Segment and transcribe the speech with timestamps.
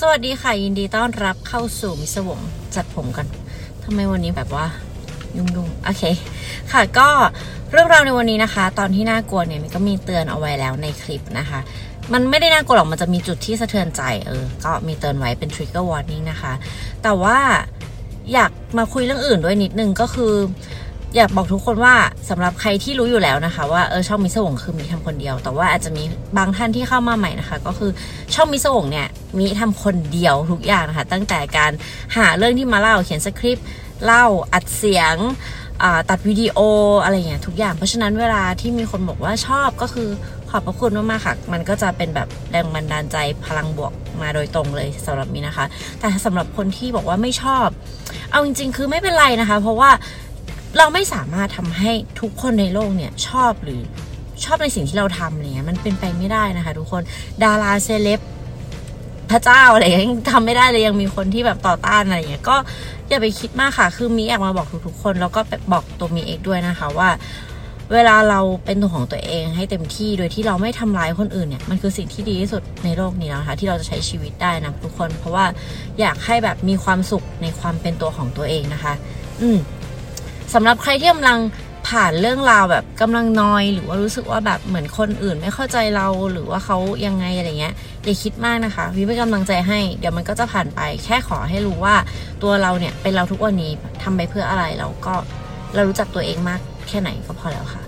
[0.00, 2.40] สวัสดีค่ะ ยินดีต้อนรับเข้าสู่มิสวง
[2.74, 3.26] จัดผมกัน
[3.84, 4.66] ทำไมวันนี้แบบว่า
[5.36, 6.02] ยุ่งๆโอเค
[6.72, 7.08] ค่ะก็
[7.72, 11.60] เรื่องราวในวันนี้นะคะ ตอนที่น่ากลัวเนี่ยมันก็มีเตือนเอาไว้แล้วในคลิปนะคะ
[12.12, 16.52] มันไม่ได้น่ากลัวหรอกมันจะมีจุดที่สะเทือนใจเออ ก็มีเตือนไว้เป็น trigger warning นะคะ
[17.02, 17.38] แต่ว่า
[18.32, 20.34] อยากมาคุยเรื่องอื่นด้วยนิดนึงก็คือ
[21.14, 21.94] อยากบอกทุกคนว่า
[22.28, 26.02] สำหรับใครที่รู้อยู่แล้วนะคะ ว่าเออช่องมิสวงคือมีทำคนเดียว แต่ว่าอาจจะมี
[26.36, 27.90] บางท่านที่เข้ามาใหม่นะคะ ก็คือ
[28.34, 29.06] ช่องมิสวงเนี่ย
[29.38, 31.72] มีทำคนเดียวทุกอย่างนะคะ ตั้งแต่การ
[32.16, 33.66] หาเรื่องที่มาเล่าเขียนสคริปต์
[34.04, 35.16] เล่าอัดเสียง
[36.10, 36.58] ตัดวิดีโอ
[37.02, 40.08] อะไรเงี้ยทุกอย่าง เพราะฉะนั้นเวลาที่มีคนบอกว่าชอบก็คือ
[40.50, 43.92] ขอบพระคุณมากๆค่ะ มันก็จะเป็นแบบแรงบันดาลใจพลังบวก
[44.22, 45.66] มาโดยตรงเลยสำหรับมีนะคะ
[46.00, 47.68] แต่สำหรับคนที่บอกว่าไม่ชอบ
[48.30, 49.90] เอาจริง ๆ คือไม่เป็นไรนะคะ เพราะว่า
[50.78, 53.82] เราไม่สามารถทำให้ทุกคนในโลกเนี่ยชอบหรือ
[54.44, 57.02] ชอบในสิ่งที่เราทำอะไรเงี้ยมันเป็นไปไม่ได้นะคะ ทุกคน
[57.42, 58.20] ดาราเซเลบ
[59.30, 62.56] พระเจ้าอะไรยังทำไม่ได้เลยยังมีคนที่แบบต่อต้านอะไรเงี้ยก็
[63.08, 65.40] อย่าไปคิดมากค่ะ คือมีอยากมาบอกทุกๆคน แล้วก็
[65.72, 67.08] บอกตัวมีเองด้วยนะคะว่า
[67.92, 75.44] เวลาเราเป็นตัวของตัวเองให้เต็มที่โดยที่เราไม่ทำร้ายคนอื่นเนี่ยมันคือสิ่งที่ดีที่สุดในโลกนี้แล้วนะคะที่เราจะใช้ชีวิตได้นะทุกคน เพราะว่า
[76.00, 78.94] อยากให้แบบมีความสุขในความเป็นตัวของตัวเองนะคะ
[79.40, 79.58] อืม
[80.54, 81.38] สำหรับใครที่กำลัง
[81.88, 91.94] ผ่านเรื่องราวแบบกำลังนอย หรือว่ารู้สึกว่าแบบเหมือนคนอื่นไม่เข้าใจเราหรือว่าเขายังไงอะไรเงี้ยอย่าคิดมากนะคะวิเป็นกำลังใจให้เดี๋ยวมันก็จะผ่านไป แค่ขอให้รู้ว่า
[92.42, 95.14] ตัวเราเนี่ยเป็นเราทุกวันนี้ทำไปเพื่ออะไรเราก็
[95.74, 97.85] เรารู้จักตัวเองมากแค่ไหนก็พอแล้วค่ะ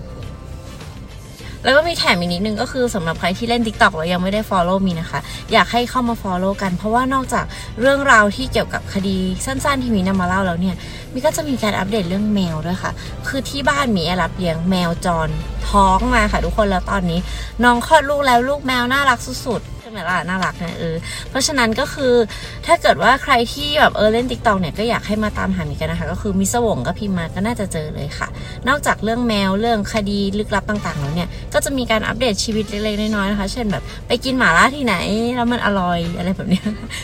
[1.68, 5.20] แล้วก็มีแถมอีกนิดนึงก็คือสำหรับใครที่เล่น t ิ k t o k แล้วยังไม่ได้ Follow มีนะคะ
[5.52, 7.44] อยากให้เข้ามา Follow กัน เพราะว่านอกจาก
[7.80, 10.76] เรื่องราวที่เกี่ยวกับคดีสั้นๆที่มีนำมาเล่าแล้วเนี่ย
[11.12, 12.92] มีก็จะมีการอัปเดตเรื่องแมวด้วยค่ะ
[13.28, 15.28] คือที่บ้านมีรับเลี้ยงแมวจร
[15.68, 17.20] ท้องมาค่ะทุกคนแล้วตอนนี้
[17.64, 20.94] น้องคลอดลูกแล้วลูกแมวน่ารักสุดๆ มล่ะน่ารักนะเออ
[21.30, 22.14] เพราะฉะนั้นก็คือ
[22.66, 28.28] ถ้าเกิดว่าใครที่แบบเออเล่น TikTok เนี่ยก็อยากให้มาตามหามีกันนะคะ ก็คือมิสวงก็พิมพ์มาก็น่าจะเจอเลยค่ะ
[28.68, 34.94] นอกจากเรื่องแมวเรื่องคดีลึกลับต่างๆแล้วเนี่ยก็จะมีการอัปเดตชีวิตเล็กๆน้อยๆนะคะ เช่นแบบไปกินหมาล่าที่ไหน
[35.36, 36.60] แล้วมันอร่อยอะไรแบบนี้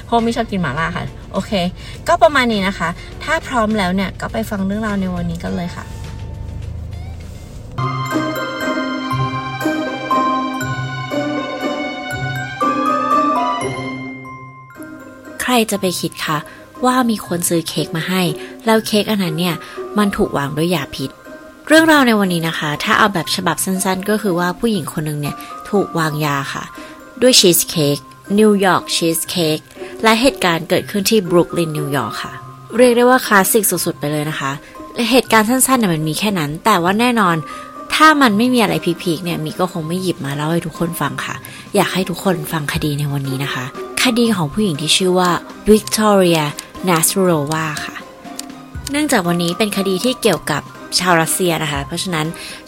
[0.06, 1.53] เพราะไม่ชอบกินหมาล่าค่ะโอเค
[2.09, 2.88] ก็ประมาณนี้นะคะ
[3.25, 6.03] ถ้าพร้อมแล้วเนี่ยก็ไปฟังเรื่องราวในวันนี้กันเลยค่ะ
[15.54, 16.38] รจะไปคิดคะ
[16.84, 18.22] ว่ามีคนซื้อเค้กมาให้
[18.66, 19.54] แล้วเค้กอันนั้นเนี่ย
[19.98, 21.10] มันถูกวางด้วยยาพิษ
[21.69, 25.37] เรื่องราวในวันนี้นะคะ ถ้าเอาแบบฉบับสั้นๆ ก็คือว่าผู้หญิงคนหนึ่งเนี่ย
[25.70, 26.64] ถูกวางยาค่ะ
[27.22, 27.98] ด้วยชีสเค้ก
[28.38, 29.59] นิวยอร์กชีสเค้ก
[30.03, 32.32] และเหตุการณ์เกิดขึ้นที่บรุกลินนิวยอร์กค่ะ
[32.76, 34.50] เรียกได้ว่าคลาสสิกสุดๆไปเลยนะคะ
[35.10, 37.37] เหตุการณ์สั้นๆเนี่ยมันมีแค่นั้น แต่ว่าแน่นอน
[37.94, 41.34] ถ้ามันไม่มีอะไร peak ๆเนี่ยมีก็คงไม่หยิบมาเล่าให้ทุกคนฟังค่ะ
[41.77, 43.65] อยากให้ทุกคนฟังคดีในวันนี้นะคะ
[44.05, 45.31] คดีของผู้หญิงที่ชื่อว่า
[45.71, 46.41] วิกตอเรีย
[46.88, 47.97] นาสโรวาค่ะ
[48.91, 50.62] เนื่องจากวันนี้เป็นคดีที่เกี่ยวกับ
[50.99, 52.27] ชาวรัสเซียนะคะ เพราะฉะนั้น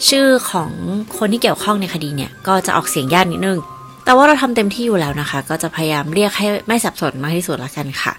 [0.09, 0.71] ชื่อของ
[1.17, 3.59] คนที่เกี่ยวข้องในคดีเนี่ยก็จะออกเสียงยากนิดนึง
[4.05, 8.13] แต่ว่าเราทำเต็มที่อยู่แล้วนะคะ ก็จะพยายามเรียกให้ไม่สับสนมากที่สุดละกันค่ะ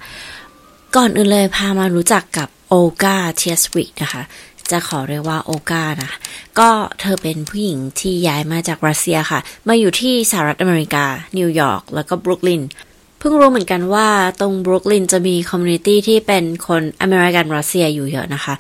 [0.96, 4.22] ก่อนอื่นเลยพามารู้จักกับโอกาเทียสวิกนะคะ
[4.70, 6.12] จะขอเรียกว่าโอกานะ
[6.58, 6.68] ก็
[7.00, 11.04] เธอเป็นผู้หญิงที่ย้ายมาจากรัสเซียค่ะ มาอยู่ที่สหรัฐอเมริกา
[11.38, 12.62] นิวยอร์กแล้วก็บรุกลิน
[13.18, 14.08] เพิ่งรู้เหมือนกันว่า
[14.40, 18.54] ตรงบรุกลินจะมี community ที่เป็นคนอเมริกันรัสเซียอยู่เยอะนะคะ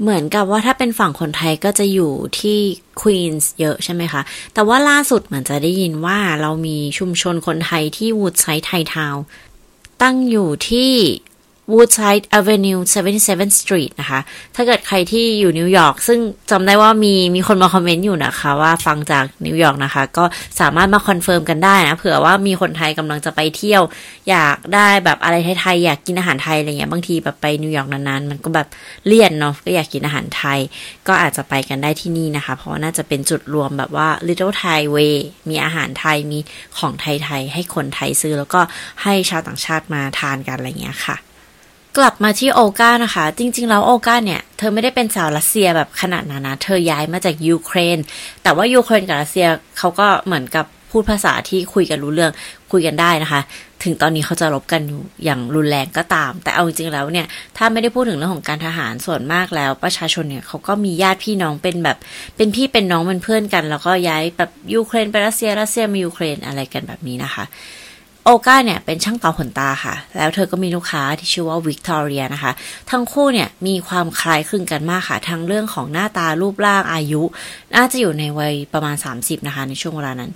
[0.00, 2.58] เหมือนกับว่าถ้าเป็นฝั่งคนไทยก็จะอยู่ที่
[3.00, 4.22] ควีนส์เยอะใช่ไหมคะ
[4.54, 9.16] แต่ว่าล่าสุดเหมือนจะได้ยินว่าเรามีชุมชนคนไทยที่วูดไซด์ Thai Town
[10.02, 10.92] ตั้งอยู่ที่
[11.74, 12.80] Woodside Avenue
[13.20, 14.20] 77 Street นะคะ
[14.54, 16.18] ถ้าเกิดใครที่อยู่นิวยอร์กซึ่ง
[16.50, 20.24] จำได้ว่ามีมีคนมาคอมเมนต์อยู่นะคะ ว่าฟังจากนิวยอร์กนะคะ ก็
[20.60, 23.82] สามารถมา confirm กันได้นะเผื่อว่ามีคนไทยกำลังจะไปเที่ยว
[24.30, 28.68] อยากได้แบบอะไรไทยๆอยากกินอาหารไทยอะไรเงี้ยบางทีแบบไปนิวยอร์กนานๆ มันก็แบบ
[29.06, 30.58] เลี่ยนเนาะก็อยากกินอาหารไทย
[31.08, 35.16] ก็อาจจะไปกันได้ที่นี่นะคะ เพราะว่าน่าจะเป็นจุดรวมแบบว่า Little Thai Way
[35.48, 36.38] มีอาหารไทยมี
[36.78, 38.60] ของไทยๆให้คนไทยซื้อแล้วก็
[39.02, 41.18] ให้ชาวต่างชาติมาทานกันอะไรเงี้ยค่ะ
[41.98, 47.98] กลับมาที่โอกานะคะ จริง ๆ แล้วโอกาเนี่ย เธอไม่ได้เป็นสาวรัสเซียแบบขนาดนั้นนะ เธอย้ายมาจากยูเครน
[48.42, 49.46] แต่ว่ายูเครนกับรัสเซีย
[49.78, 52.32] เขาก็เหมือนกับพูดภาษาที่คุยกันรู้เรื่อง
[52.72, 53.40] คุยกันได้นะคะ
[53.82, 61.98] ถึงตอนนี้เขาจะรบกันอยู่อย่างรุนแรงก็ตาม แต่เอาจริงๆแล้วเนี่ย ถ้าไม่ได้พูดถึงเรื่องของการทหารส่วนมากแล้ว ประชาชนเนี่ยเขาก็มีญาติพี่น้องเป็นแบบ
[62.36, 67.44] เป็นพี่เป็นน้องเป็นเพื่อนกัน แล้วก็ย้ายแบบยูเครนไปรัสเซียรัสเซียมายูเครนอะไรกันแบบนี้นะคะ
[68.24, 72.52] โอก้าเนี่ยเป็นช่างต่อขนตาค่ะ แล้วเธอก็มีลูกค้าที่ชื่อว่าวิกตอเรียนะคะ
[72.90, 77.22] ทั้งคู่เนี่ยมีความคล้ายคลึงกันมากค่ะ ทั้งเรื่องของหน้าตารูปร่างอายุ
[77.74, 80.30] น่าจะอยู่ในวัยประมาณ 30 นะคะ ในช่วงเวลานั้น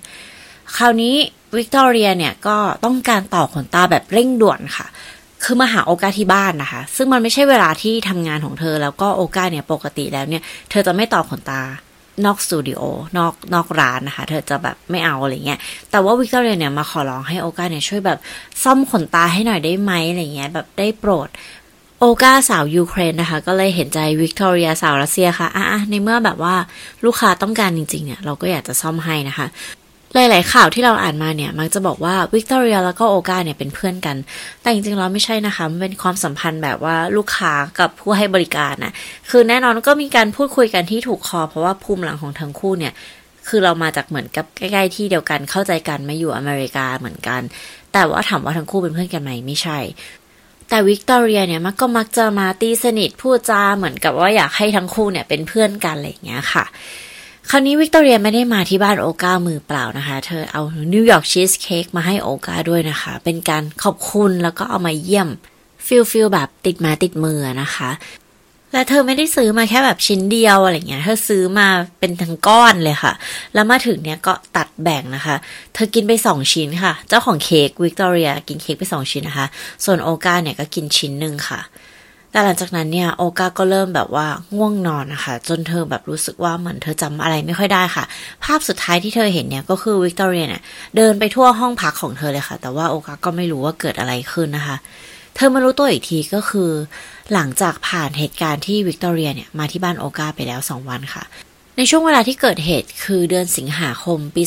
[0.77, 1.15] คราวนี้
[1.57, 4.87] วิกตอเรียเนี่ยก็ต้องการต่อขนตาแบบเร่งด่วนค่ะ
[5.43, 11.61] คือมาหาโอกาที่บ้านนะคะ ซึ่งมันไม่ใช่เวลาที่ทำงานของเธอ แล้วก็โอกาเนี่ยปกติแล้วเนี่ย เธอจะไม่ต่อขนตา
[12.25, 12.81] นอกสตูดิโอ
[13.17, 15.59] นอกนอกร้านนะคะ เธอจะแบบไม่เอาอะไรเงี้ย
[15.91, 18.19] แต่ว่าวิกตอเรียเนี่ยมาขอร้องให้โอกาเนี่ยช่วยแบบ
[18.63, 21.29] ซ่อมขนตาให้หน่อยได้ไหมอะไรเงี้ยแบบได้โปรด
[22.01, 26.55] โอกาสาวยูเครนนะคะ ก็เลยเห็นใจวิกตอเรียสาวรัสเซียค่ะอะในเมื่อแบบว่า
[27.05, 29.47] ลูกค้าต้องการจริงๆเนี่ย เราก็อยากจะซ่อมให้นะคะ
[30.13, 34.17] หลาย ๆ ข่าวที่เราอ่านมาเนี่ย มักจะบอกว่าวิกตอเรียแล้วก็โอกาเนี่ยเป็นเพื่อนกัน
[34.61, 38.93] แต่จริงๆแล้วไม่ใช่นะคะ มันเป็นความสัมพันธ์แบบว่าลูกค้ากับผู้ให้บริการนะ
[39.29, 42.93] คือแน่นอนก็มีการพูดคุยกันที่ถูกคอ เพราะว่าภูมิหลังของทั้งคู่เนี่ย
[43.47, 47.41] คือเรามาจากเหมือนกับใกล้ ๆ ที่เดียวกันเข้าใจกันมาอยู่อเมริกาเหมือนกัน
[47.93, 49.79] แต่ว่าถามว่าทั้งคู่เป็นเพื่อนกันไหมไม่ใช่
[50.69, 56.65] แต่วิกตอเรียเนี่ยมันก็มักจะมาตีสนิทพูดจาเหมือนกับว่าอยากให้ทั้งคู่เนี่ยเป็นเพื่อนกันอะไรอย่างเงี้ยค่ะ
[57.51, 60.61] คราวนี้วิกตอเรียไม่ได้มาที่บ้านโอกามือเปล่านะคะ เธอเอา
[60.93, 65.29] นิวยอร์กชีสเค้กมาให้โอกาด้วยนะคะ เป็นการขอบคุณแล้วก็เอามาเยี่ยม
[65.85, 67.89] feel feel แบบติดไม้ติดมือนะคะ
[68.73, 71.67] และเธอไม่ได้ซื้อมาแค่แบบชิ้นเดียวอะไรเงี้ย เธอซื้อมา
[71.99, 73.13] เป็นทั้งก้อนเลยค่ะ
[73.53, 75.35] แล้วมาถึงเนี่ยก็ตัดแบ่งนะคะ
[75.73, 79.47] เธอกินไปสองชิ้นค่ะ เจ้าของเค้กวิกตอเรียกินเค้กไปสองชิ้นนะคะ
[79.85, 81.59] ส่วนโอกาเนี่ยก็กินชิ้นหนึ่งค่ะ
[82.37, 88.05] แต่หลังจากนั้นเนี่ยโอกาก็เริ่มแบบว่าง่วงนอนนะคะ จนเธอแบบรู้สึกว่าเหมือนเธอจำอะไรไม่ค่อยได้ค่ะ
[88.43, 90.61] ภาพสุดท้ายที่เธอเห็นเนี่ยก็คือวิกตอเรียเนี่ย
[90.95, 94.75] เดินไปทั่วห้องพักของเธอเลยค่ะ แต่ว่าโอกาก็ไม่รู้ว่าเกิดอะไรขึ้นนะคะ
[95.35, 96.71] เธอมารู้ตัวอีกทีก็คือ
[97.33, 101.23] หลังจากผ่านเหตุการณ์ที่วิกตอเรียเนี่ยมาที่บ้านโอกาไปแล้วสองวันค่ะ
[101.77, 104.43] ในช่วงเวลาที่เกิดเหตุคือเดือนสิงหาคมปี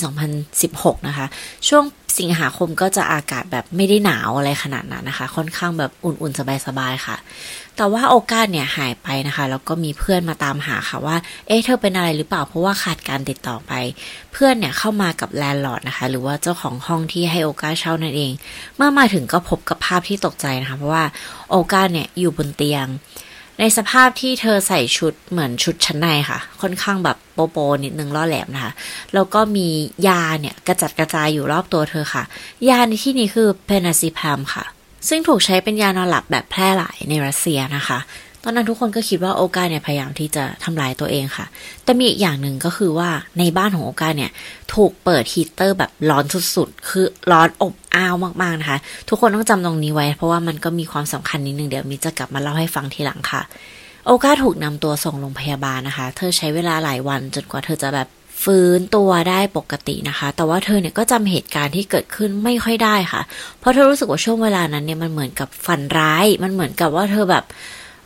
[0.53, 1.27] 2016 นะคะ
[1.69, 1.85] ช่วง
[2.19, 7.17] สิงหาคมก็จะอากาศแบบไม่ได้หนาวอะไรขนาดนั้นนะคะ ค่อนข้างแบบอุ่นๆ สบายๆ ค่ะ
[7.81, 11.17] แต่ว่าโอกาสเนี่ยหายไปนะคะ แล้วก็มีเพื่อนมาตามหาค่ะว่า
[11.47, 13.73] เอ๊ะเธอเป็นอะไรหรือเปล่า เพราะว่าขาดการติดต่อไป
[14.33, 18.33] เพื่อนเนี่ยเข้ามากับแลนด์ลอร์ดนะคะ หรือว่าเจ้าของห้องที่ให้โอกาเช่านั่นเอง
[18.77, 21.05] เมื่อมาถึงก็พบกับภาพที่ตกใจนะคะ เพราะว่า
[21.51, 22.87] โอกาเนี่ยอยู่บนเตียง
[23.59, 28.73] ในสภาพที่เธอใส่ชุดเหมือนชุดชั้นในค่ะ ค่อนข้างแบบโปโปนิดนึงล่อแหลมนะคะ
[29.15, 29.69] แล้วก็มี
[30.09, 32.25] ยาเนี่ยกระจัดกระจายอยู่รอบตัวเธอค่ะ
[32.69, 34.67] ยาในที่นี้คือเพนาซิพามค่ะ
[35.09, 37.99] ซึ่งถูกใช้เป็นยานอนหลับแบบแพร่หลายในรัสเซียนะคะ
[38.45, 41.47] ตอนนั้นทุกคนก็คิดว่าโอกาเนี่ยพยายามที่จะทำลายตัวเองค่ะ
[41.85, 43.09] แต่มีอีกอย่างหนึ่งก็คือว่า
[43.39, 44.31] ในบ้านของโอกาเนี่ย
[44.75, 46.25] ถูกเปิดฮีเตอร์แบบร้อน
[46.55, 53.43] สุดๆ คือร้อนอบอ้าวมากๆนะคะ ทุกคนต้องจำตรงนี้ไว้ เพราะว่ามันก็มีความสำคัญนิดนึงเดี๋ยวมีจะกลับมาเล่าให้ฟังทีหลังค่ะ
[54.07, 58.09] โอกาถูกนำตัวส่งโรงพยาบาลนะคะ เธอใช้เวลาหลายวันจนกว่าเธอจะแบบ
[58.45, 63.23] ฟื้นตัวได้ปกตินะคะ แต่ว่าเธอเนี่ยก็จำเหตุการณ์ที่เกิดขึ้นไม่ค่อยได้ค่ะ
[63.61, 67.45] เพราะเธอรู้สึกว่าช่วงเวลานั้นเนี่ยมันเหมือนกับฝันร้าย มันเหมือนกับว่าเธอแบบ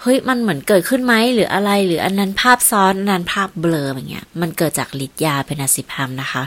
[0.02, 6.42] เฮ้ยมันเหมือนเกิดขึ้นไหมหรืออะไร หรืออันนั้นภาพซ้อนอันนั้นภาพเบลออย่างเงี้ยมันเกิดจากฤทธิ์ยาเป็นอสิพัมนะคะ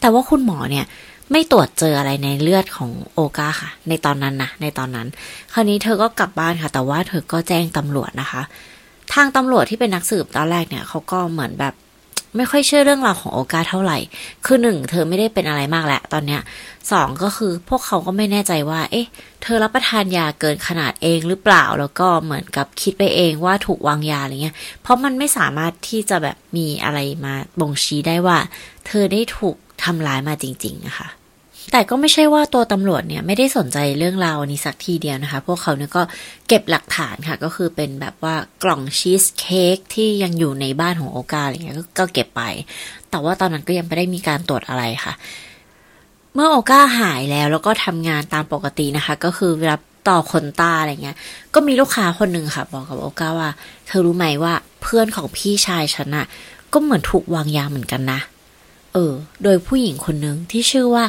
[0.00, 0.84] แต่ว่าคุณหมอเนี่ย
[1.32, 5.08] ไม่ตรวจเจออะไรในเลือดของโอกาค่ะ ในตอนนั้นนะในตอนนั้น
[5.52, 8.42] คราวนี้เธอก็กลับบ้านค่ะ แต่ว่าเธอก็แจ้งตำรวจนะคะ
[9.14, 11.74] ทางตำรวจที่เป็นนักสืบตอนแรกเนี่ยเขาก็เหมือนแบบ
[12.36, 13.98] ไม่ค่อยเชื่อเรื่องราวของโอกาเท่าไหร่
[14.46, 16.40] คือหนึ่งเธอไม่ได้เป็นอะไรมากแหละตอนเนี้ย
[16.92, 19.06] สองก็คือพวกเขาก็ไม่แน่ใจว่า เอ๊ะ
[19.42, 28.38] เธอรับประทานยาเกินขนาดเองหรือเปล่า แล้วก็เหมือนกับคิดไปเองว่าถูกวางยาอะไรเงี้ย เพราะมันไม่สามารถที่จะแบบมีอะไรมาบ่งชี้ได้ว่า
[28.86, 31.08] เธอได้ถูกทำร้ายมาจริงๆนะคะ
[31.72, 36.02] แต่ก็ไม่ใช่ว่าตัวตำรวจเนี่ยไม่ได้สนใจเรื่องราวนี้สักทีเดียวนะคะ พวกเขาเนี่ยก็
[36.48, 42.42] เก็บหลักฐานค่ะ ก็คือเป็นแบบว่ากล่องชีสเค้กที่ยังอยู่ในบ้านของโอกาอะไรเงี้ยก็เก็บไป
[43.10, 45.12] แต่ว่าตอนนั้นก็ยังไม่ได้มีการตรวจอะไรค่ะ
[46.34, 49.76] เมื่อโอกาหายแล้วแล้วก็ทำงานตามปกตินะคะ ก็คือเวลา
[50.08, 51.16] ต่อขนตาอะไรเงี้ย
[51.54, 53.50] ก็มีลูกค้าคนหนึ่งค่ะ บอกกับโอกาว่า
[53.86, 56.26] เธอรู้ไหมว่าเพื่อนของพี่ชายฉันอะ
[56.72, 58.20] ก็เหมือนถูกวางยาเหมือนกันนะ
[58.94, 61.04] เออ โดยผู้หญิงคนหนึ่งที่ชื่อว่า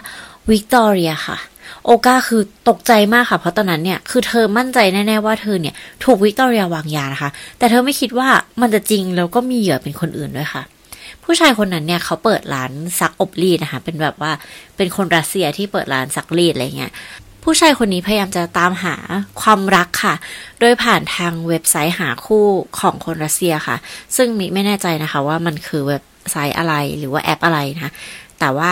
[0.51, 1.37] วิกตอเรียค่ะ
[1.85, 8.29] โอกาคือตกใจมากค่ะเพราะตอนนั้นเนี่ยคือเธอมั่นใจแน่ๆว่าเธอเนี่ยถูกวิกตอเรียวางยานะคะ แต่เธอไม่คิดว่า
[8.61, 10.63] มันจะจริงแล้วก็มีเหยื่อเป็นคนอื่นด้วยค่ะ
[11.23, 14.31] ผู้ชายคนนั้นเนี่ยเขาเปิดร้านซักอบรีดนะคะเป็นแบบว่า
[14.77, 16.91] เป็นคนรัสเซียที่เปิดร้านซักรีดอะไรเงี้ย
[17.43, 18.95] ผู้ชายคนนี้พยายามจะตามหา
[19.41, 20.15] ความรักค่ะ
[20.59, 22.45] โดยผ่านทางเว็บไซต์หาคู่
[22.79, 23.77] ของคนรัสเซียค่ะ
[24.15, 27.91] ซึ่งมิไม่แน่ใจนะคะว่ามันคือเว็บไซต์อะไรหรือว่าแอปอะไรนะ
[28.39, 28.71] แต่ว่า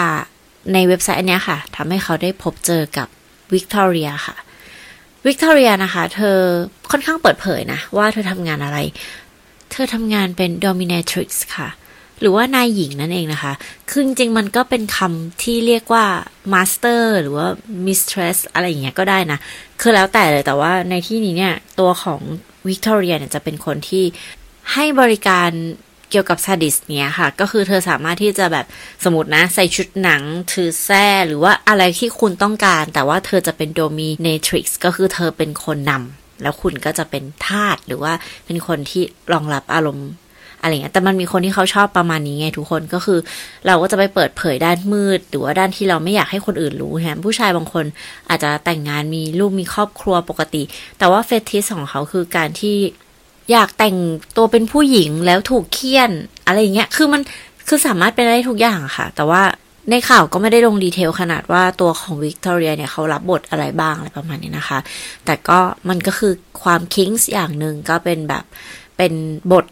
[0.74, 3.08] ในเว็บไซต์อันนี้ค่ะทำให้เขาได้พบเจอกับ
[3.54, 4.36] วิกตอเรียค่ะ
[5.26, 6.38] วิกตอเรียนะคะ เธอ
[6.92, 8.78] ค่อนข้างเปิดเผยนะ ว่าเธอทำงานอะไร
[9.72, 11.70] เธอทำงานเป็น dominatrix ค่ะ
[12.20, 13.54] หรือว่านายหญิงนั่นเองนะคะ
[13.90, 16.06] คือจริงๆมันก็เป็นคำที่เรียกว่า
[16.54, 17.48] master หรือว่า
[17.88, 19.40] mistress อะไรอย่างเงี้ยก็ได้นะ
[19.82, 22.22] คือแล้วแต่เลยแต่ว่าในที่นี้เนี่ย ตัวของ
[22.68, 24.04] วิกตอเรียเนี่ยจะเป็นคนที่
[24.74, 25.50] ให้บริการ
[26.16, 28.66] กี่ยวกับซาดิสเนี้ยค่ะ ก็คือเธอสามารถที่จะแบบ
[29.04, 30.22] สมมตินะ ใส่ชุดหนัง
[30.54, 38.14] ถือแส้หรือว่าอะไรที่คุณต้องการ แต่ว่าเธอจะเป็นโดมิเนทริกซ์ก็คือเธอเป็นคนนำแล้วคุณก็จะเป็นทาสหรือว่า
[38.46, 39.04] เป็นคนที่
[39.34, 40.10] รองรับอารมณ์
[40.62, 43.20] อะไรเงี้ย แต่มันมีคนที่เขาชอบประมาณนี้ไงทุกคนก็คือ
[43.68, 47.86] เราก็จะไปเปิดเผยด้านมืด หรือว่าด้านที่เราไม่อยากให้คนอื่นรู้แฮมผู้ชายบางคน
[48.30, 50.64] อาจจะแต่งงานมีลูกมีครอบครัวปกติ
[51.00, 52.76] แต่ว่าเฟติสของเขาคือการที่
[53.52, 53.98] อยากแต่ง
[54.38, 56.12] ตัวเป็นผู้หญิงแล้วถูกเคี่ยน
[56.46, 57.22] อะไรเงี้ย คือมัน
[57.68, 59.44] คือสามารถเป็นได้ทุกอย่างค่ะ แต่ว่า
[59.92, 64.80] ในข่าวก็ไม่ได้ลงดีเทลขนาดว่าตัวของวิกตอเรียเนี่ยเขารับบทอะไรบ้างอะไรประมาณนี้นะคะ
[65.26, 65.60] แต่ก็
[65.90, 66.34] มันก็คือ
[66.64, 68.44] ความคิงส์อย่างหนึ่งก็เป็นแบบ
[68.98, 69.14] เป็น
[69.52, 69.66] บท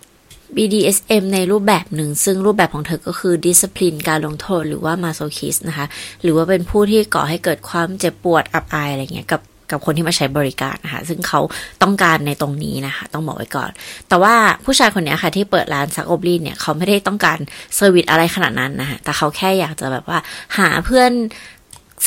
[0.55, 5.85] BDSM ในรูปแบบหนึ่ง ซึ่งรูปแบบของเธอก็คือ discipline การลงโทษหรือว่า masochist นะคะ
[6.21, 9.41] หรือว่าเป็นผู้ที่ก่อให้เกิดความเจ็บปวดอับอายอะไรเงี้ยกับ
[9.73, 11.39] กับคนที่มาใช้บริการนะคะ ซึ่งเขา
[11.81, 13.71] ต้องการในตรงนี้นะคะ ต้องบอกไว้ก่อน
[14.09, 17.37] แต่ว่าผู้ชายคนนี้ค่ะ ที่เปิดร้านซักอบรีดเนี่ยเขาไม่ได้ต้องการ
[17.75, 20.19] service อะไรขนาดนั้นนะคะแต่เขาแค่อยากจะแบบว่า
[20.57, 21.11] หาเพื่อน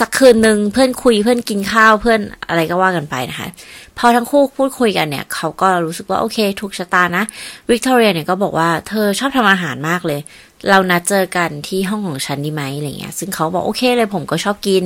[0.00, 3.48] สักคืนหนึ่งเพื่อนคุยเพื่อนกินข้าวเพื่อนอะไรก็ว่ากันไปนะคะ
[3.98, 7.24] พอทั้งคู่พูดคุยกันเนี่ย เขาก็รู้สึกว่าโอเค ถูกชะตานะ
[7.68, 10.20] วิกตอเรียเนี่ยก็บอกว่าเธอชอบทำอาหารมากเลย
[10.68, 14.82] เรานัดเจอกันที่ห้องของฉันดีไหมอะไรเงี้ย ซึ่งเขาบอกโอเคเลยผมก็ชอบกิน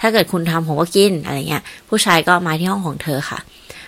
[0.00, 3.38] ถ้าเกิดคุณทำผมก็กินอะไรเงี้ย ผู้ชายก็มาที่ห้องของเธอค่ะ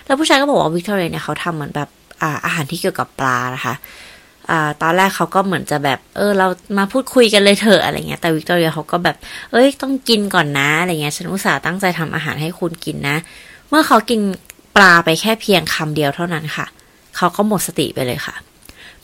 [0.05, 1.89] แล้วผู้ชายก็บอกว่าวิกตอเรียเนี่ยเขาทำเหมือนแบบ
[2.45, 3.73] อาหารที่เกี่ยวกับปลานะคะ
[4.49, 9.15] อ่าตอนแรกเขาก็เหมือนจะแบบ เออ เรามาพูดคุยกันเลยเถอะอะไรเงี้ย แต่วิกตอเรียเขาก็แบบ
[9.51, 13.17] เอ้ย ต้องกินก่อนนะอะไรเงี้ย ฉันอุตส่าห์ตั้งใจทำอาหารให้คุณกินนะ
[13.69, 14.21] เมื่อเขากิน
[14.75, 16.65] ปลาไปแค่เพียงคำเดียวเท่านั้นค่ะ
[17.17, 18.35] เขาก็หมดสติไปเลยค่ะ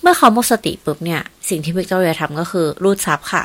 [0.01, 3.43] เมื่อเขาหมดสติปุ๊บเนี่ย สิ่งที่วิกตอเรียทำก็คือรูดทรัพย์ค่ะ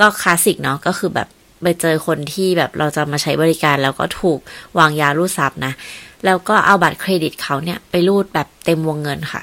[0.00, 1.28] ก็คลาสสิกเนาะก็คือแบบ
[1.62, 4.38] ไปเจอคนที่แบบเราจะมาใช้บริการแล้วก็ถูก
[4.78, 5.72] วางยารูดทรัพย์นะ
[6.24, 9.42] แล้วก็เอาบัตรเครดิตเขาเนี่ยไปรูดแบบเต็มวงเงินค่ะ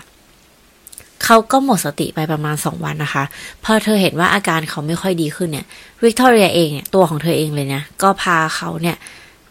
[1.23, 3.23] เขาก็หมดสติไปประมาณสองวันนะคะ
[3.63, 5.65] พอเธอเห็นว่าอาการเขาไม่ค่อยดีขึ้นเนี่ย
[6.03, 8.97] วิกตอเรียเองเนี่ยตัวของเธอเองเลยเนี่ยก็พาเขาเนี่ย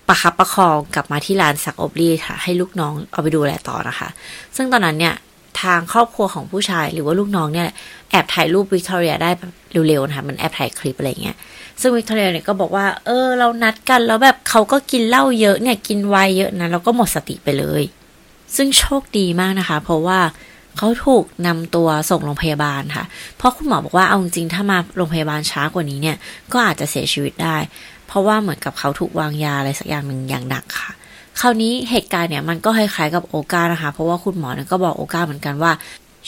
[0.09, 4.09] ประคับประคองกลับมาที่ร้านซักอบรีดค่ะ ให้ลูกน้องเอาไปดูแลต่อนะคะ
[4.57, 5.15] ซึ่งตอนนั้นเนี่ย
[5.63, 7.69] ทางครอบครัวของผู้ชายหรือว่าลูกน้องเนี่ย
[8.11, 9.31] แอบถ่ายรูปวิกตอเรียได้
[9.89, 11.37] เร็วๆนะคะมันแอบถ่ายคลิปอะไรเงี้ย
[11.81, 17.83] ซึ่งวิกตอเรียเนี่ยก็บอกว่า เออ เรานัดกันแล้วแบบเขาก็กินเหล้าเยอะเนี่ยกินไวน์เยอะนะแล้วก็หมดสติไปเลย
[18.57, 20.21] ซึ่งโชคดีมากนะคะ เพราะว่า
[20.79, 23.05] เขาถูกนำตัวส่งโรงพยาบาลค่ะ
[23.37, 26.17] เพราะคุณหมอบอกว่าเอาจริงถ้ามาโรงพยาบาลช้ากว่านี้เนี่ย
[26.53, 27.57] ก็อาจจะเสียชีวิตได้
[28.07, 30.91] เพราะว่าเหมือนกับเขาถูกวางยาอะไรสักอย่างหนึ่งอย่างหนักค่ะ
[31.41, 35.73] คราวนี้เหตุการณ์เนี่ยมันก็คล้ายๆกับโอกานะคะ เพราะว่าคุณหมอเนี่ยก็บอกโอกาเหมือนกันว่า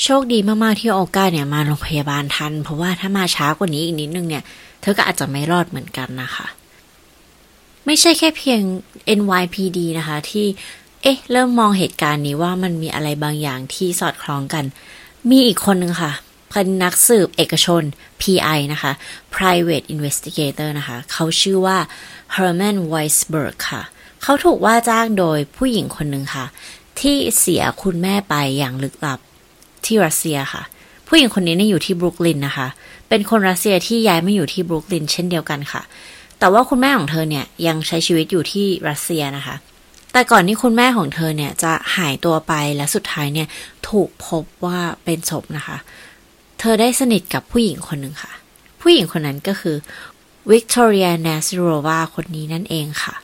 [0.02, 4.42] โชคดีมากๆที่โอกาเนี่ยมาโรงพยาบาลทัน เพราะว่าถ้ามาช้ากว่านี้อีกนิดนึงเนี่ย
[4.80, 6.46] เธอก็อาจจะไม่รอดเหมือนกันนะคะ
[7.86, 8.60] ไม่ใช่แค่เพียง
[9.18, 10.46] NYPD นะคะ ที่
[11.02, 14.64] เอ๊ะ เริ่มมองเหตุการณ์นี้ว่ามันมีอะไรบางอย่างที่สอดคล้องกัน
[15.30, 16.12] มีอีกคนนึงค่ะ
[16.50, 17.82] เป็นนักสืบเอกชน
[18.20, 18.92] PI นะคะ
[19.34, 21.78] private investigator นะคะ เขาชื่อว่า
[22.34, 26.44] Herman Weisberg ค่ะเเขาถูกว่าจ้างโดยผู้หญิงคนหนึ่งค่ะ
[27.00, 29.18] ที่เสียคุณแม่ไปอย่างลึกลับ
[29.84, 30.62] ที่รัสเซียค่ะ
[31.08, 32.68] ผู้หญิงคนนี้เนี่ยอยู่ที่บรุกลินนะคะ
[33.08, 35.82] เป็นคนรัสเซียที่ย้ายมาอยู่ที่บรุกลินเช่นเดียวกันค่ะ
[36.38, 39.56] แต่ว่าคุณแม่ของเธอเนี่ยยังใช้ชีวิตอยู่ที่รัสเซียนะคะ
[40.12, 43.48] แต่ก่อนที่คุณแม่ของเธอเนี่ยจะหายตัวไปและสุดท้ายเนี่ย
[43.88, 45.76] ถูกพบว่าเป็นศพนะคะ
[46.60, 48.32] เธอได้สนิทกับผู้หญิงคนหนึ่งค่ะ
[48.80, 49.76] ผู้หญิงคนนั้นก็คือ
[50.50, 53.14] วิกตอเรียนาซิโรวาคนนี้นั่นเองค่ะ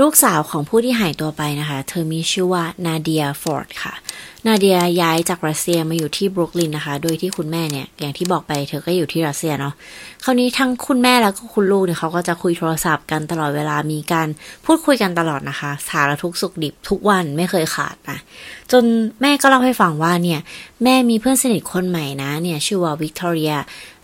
[0.00, 3.94] ลูกสาวของผู้ที่หายตัวไปนะคะ เธอมีชื่อว่านาเดียฟอร์ดค่ะ
[4.46, 9.74] นาเดียย้ายจากรัสเซียมาอยู่ที่บรุกลินนะคะ โดยที่คุณแม่เนี่ย อย่างที่บอกไปเธอก็อยู่ที่รัสเซียเนาะ
[10.24, 14.28] คราวนี้ทั้งคุณแม่แล้วก็คุณลูกเนี่ยเขาก็จะคุยโทรศัพท์กันตลอดเวลา มีการ
[14.66, 18.18] พูดคุยกันตลอดนะคะ สารทุกข์สุกดิบทุกวันไม่เคยขาดนะ
[18.72, 18.84] จน
[19.22, 20.40] แม่ก็เล่าให้ฟังว่าเนี่ย
[20.84, 23.54] แม่มีเพื่อนสนิทคนใหม่นะเนี่ยชื่อว่าวิกตอเรีย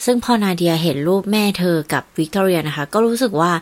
[0.05, 3.53] ซึ่งพอนาเดียเห็นรูปแม่เธอกับวิกตอเรียนะคะ ก็รู้สึกว่า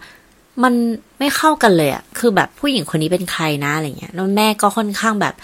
[0.62, 0.75] มัน
[1.18, 5.34] ไม่เข้ากันเลยอะคือแบบผู้หญิงคนนี้เป็นใครนะอะไรเงี้ยแล้วแม่ก็ค่อนข้างแบบ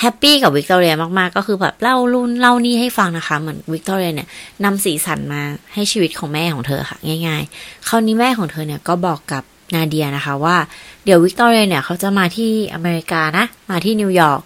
[0.00, 4.28] happy กับวิกตอเรียมากๆ ก็คือแบบเล่านู่นเล่านี่ให้ฟังนะคะ เหมือนวิกตอเรียเนี่ย
[4.64, 5.42] นำสีสันมา
[5.74, 9.42] ให้ชีวิตของแม่ของเธอค่ะ ง่ายๆ คราวนี้แม่ของเธอเนี่ยก็บอกกับ
[9.74, 10.56] นาเดียนะคะว่า
[11.04, 14.40] เดี๋ยววิกตอเรียเนี่ยเขาจะมาที่อเมริกานะ มาที่นิวยอร์ก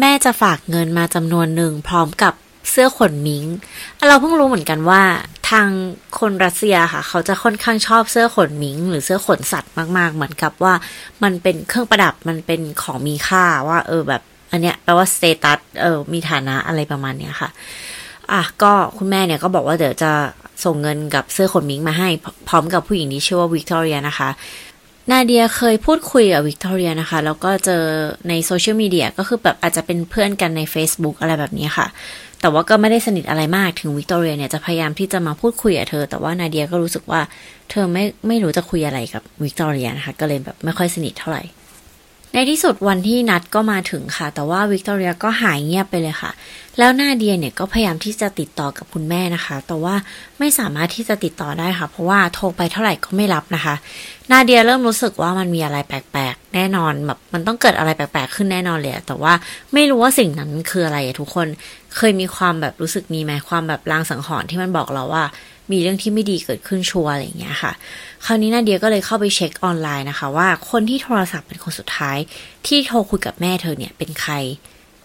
[0.00, 2.34] แม่จะฝากเงินมาจำนวนหนึ่งพร้อมกับ
[2.70, 3.44] เสื้อขนมิงค์
[4.08, 5.02] เราเพิ่งรู้เหมือนกันว่า
[5.50, 5.68] ทาง
[6.18, 10.74] คนรัสเซียค่ะ เขาจะค่อนข้างชอบเสื้อขนมิงก์ หรือเสื้อขนสัตว์มาก ๆ เหมือนกับว่า
[11.22, 17.50] มันเป็นเครื่องประดับมันเป็นของมีค่าว่า เออแบบ อันเนี้ยแปลว่า status เออมีฐานะอะไรประมาณเนี้ยค่ะ
[18.32, 20.12] อะก็คุณแม่เนี่ยก็บอกว่าเดี๋ยวจะ
[20.64, 22.08] ส่งเงินกับเสื้อขนมิงก์มาให้
[22.48, 24.28] พร้อมกับผู้หญิงที่ชื่อว่าวิกตอเรียนะคะ
[25.10, 27.82] นาเดียเคยพูดคุยกับวิกตอเรียนะคะ แล้วก็เจอ
[28.28, 31.86] ในโซเชียลมีเดียก็คือแบบอาจจะเป็นเพื่อนกันใน Facebook อะไรแบบนี้ค่ะ
[32.40, 37.20] แต่ว่าก็ไม่ได้สนิทอะไรมากถึงวิกตอเรียเนี่ยจะพยายามที่จะมาพูดคุยกับเธอ แต่ว่านาเดียก็รู้สึกว่า
[37.70, 41.42] เธอไม่ไม่รู้จะคุยอะไรกับวิกตอเรียนะคะ ก็เลยแบบไม่ค่อยสนิทเท่าไหร่
[42.38, 46.30] ในที่สุดวันที่นัดก็มาถึงค่ะ แต่ว่าวิกตอเรียก็หายเงียบไปเลยค่ะ
[46.78, 49.94] แล้วนาเดียเนี่ยก็พยายามที่จะติดต่อกับคุณแม่นะคะ แต่ว่า
[50.38, 53.74] ไม่สามารถที่จะติดต่อได้ค่ะ เพราะว่าโทรไปเท่าไหร่ก็ไม่รับนะคะ
[54.30, 59.32] นาเดียเริ่มรู้สึกว่ามันมีอะไรแปลกๆ แน่นอนแบบมันต้องเกิดอะไรแปลกๆ ขึ้นแน่นอนเลยแต่ว่า
[59.74, 61.46] ไม่รู้ว่าสิ่งนั้นคืออะไรทุกคน
[61.96, 65.24] เคยมีความแบบรู้สึกนี้ไหมความแบบลางสังหรณ์ที่มันบอกเราว่า
[65.72, 67.72] มีเรื่องที่ไม่ดีเกิดขึ้นชัวร์อะไรอย่างเงี้ยค่ะ
[68.24, 72.18] คราวนี้นาเดียก็เลยเข้าไปเช็คออนไลน์นะคะ ว่าคนที่โทรศัพท์เป็นคนสุดท้าย
[72.66, 74.34] ที่โทรคุยกับแม่เธอเนี่ยเป็นใคร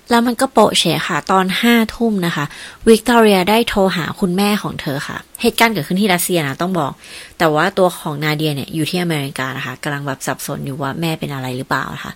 [0.09, 2.45] แล้วมันก็โป๊ะเชะค่ะ ตอนห้าทุ่มนะคะ
[2.87, 6.91] วิกตอเรียได้โทรหาคุณแม่ของเธอค่ะ เหตุการณ์เกิดขึ้นที่รัสเซียนะต้องบอก
[7.39, 12.11] แต่ว่าตัวของนาเดียเนี่ยอยู่ที่อเมริกานะคะกำลังแบบสับสนอยู่ว่าแม่เป็นอะไรหรือเปล่าค่ะ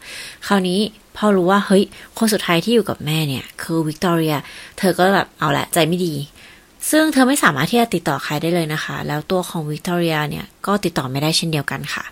[0.47, 0.79] คราวนี้
[1.17, 1.83] พอรู้ว่าเฮ้ย
[2.17, 4.35] คนสุดท้ายที่อยู่กับแม่เนี่ย คือวิกตอเรีย
[4.77, 6.13] เธอก็แบบเอาละใจไม่ดี
[6.89, 12.03] ซึ่งเธอไม่สามารถที่จะติดต่อใครได้เลยนะคะ แล้วตัวของวิกตอเรียเนี่ยก็ติดต่อไม่ได้เช่นเดียวกันค่ะ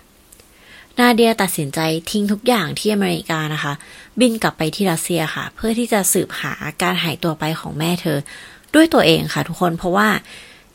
[0.98, 3.72] นาเดียตัดสินใจทิ้งทุกอย่างที่อเมริกานะคะ
[4.20, 6.52] บินกลับไปที่รัสเซียค่ะ เพื่อที่จะสืบหา
[6.82, 8.18] การหายตัวไปของแม่เธอ
[8.74, 10.08] ด้วยตัวเองค่ะทุกคนเพราะว่า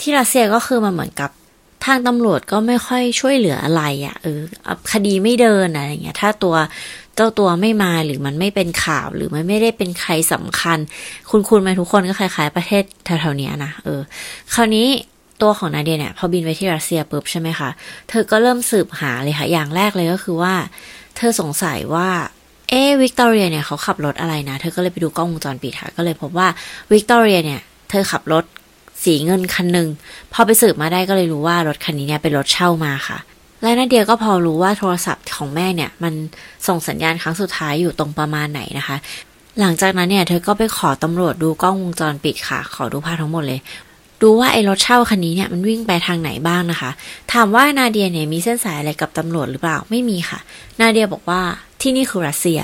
[0.02, 1.32] ที่รัสเซียก็คือมันเหมือนกับ
[1.86, 4.40] ทางตำรวจก็ไม่ค่อยช่วยเหลืออะไรอะ่ะเออ
[4.92, 6.56] คดีไม่เดินอะไรเงี้ยถ้าตัว
[7.20, 10.78] เจ้าตัวไม่มาหรือมันไม่เป็นข่าวหรือมันไม่ได้เป็นใครสำคัญ
[11.30, 14.02] คุณคุณมาทุกคนก็คล้าย ๆ ประเทศแถวๆนี้นะเออ
[14.54, 14.88] คราวนี้
[15.42, 17.70] ตัวของนาเดียเนี่ยพอบินไปที่รัสเซียปุ๊บใช่ไหมคะ
[18.10, 20.54] เธอก็เริ่มสืบหาเลยค่ะ อย่างแรกเลยก็คือว่า
[21.18, 22.10] เธอสงสัยว่า
[22.70, 26.48] เอ๊ะวิกตอเรียเนี่ยเขาขับรถอะไรนะ เธอก็เลยไปดูกล้องวงจรปิดค่ะ ก็เลยพบว่า
[26.92, 28.44] วิกตอเรียเนี่ย เธอขับรถ
[29.04, 29.88] สีเงินคันหนึ่ง
[30.34, 33.20] พอไปสืบมาได้ก็เลยรู้ว่ารถคันนี้เนี่ยเป็นรถเช่ามาค่ะ
[33.62, 36.14] และนาเดียก็พอรู้ว่าโทรศัพท์ของแม่เนี่ย มัน
[36.68, 38.98] ส่งสัญญาณครั้งสุดท้ายอยู่ตรงประมาณไหนนะคะ
[39.60, 43.60] หลังจากนั้นเนี่ย เธอก็ไปขอตำรวจดูกล้องวงจรปิดค่ะ ขอดูภาพทั้งหมดเลย
[44.22, 46.92] ดูว่าไอ้รถเช่าคันนี้เนี่ยมันวิ่งไปทางไหนบ้างนะคะ
[47.34, 50.40] ถามว่านาเดียเนี่ยมีเส้นสายอะไรกับตำรวจหรือเปล่าไม่มีค่ะ
[50.80, 51.42] นาเดียบอกว่า
[51.82, 52.60] ที่นี่คือรัสเซีย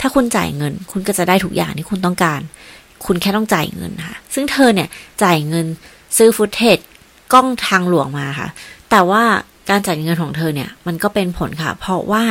[0.00, 2.40] ถ้าคุณจ่ายเงิน คุณก็จะได้ทุกอย่างที่คุณต้องการ
[3.06, 4.88] คุณแค่ต้องจ่ายเงินค่ะ ซึ่งเธอเนี่ย
[5.22, 5.66] จ่ายเงิน
[6.16, 6.78] ซื้อฟุตเทจ
[7.32, 8.48] กล้องทางหลวงมาค่ะ
[8.90, 9.22] แต่ว่า
[9.68, 12.22] การจ่ายเงินของเธอเนี่ย มันก็เป็นผลค่ะ เพราะว่า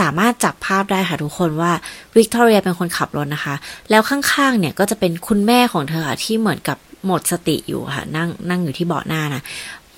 [0.00, 1.72] สามารถจับภาพได้ค่ะทุกคนว่า
[2.16, 3.54] วิกตอเรียเป็นคนขับรถนะคะ
[3.90, 9.42] แล้วข้างๆเนี่ยก็จะเป็นคุณแม่ของเธอค่ะที่เหมือนกับหมดสติอยู่ค่ะ นั่งนั่งอยู่ที่เบาะหน้านะ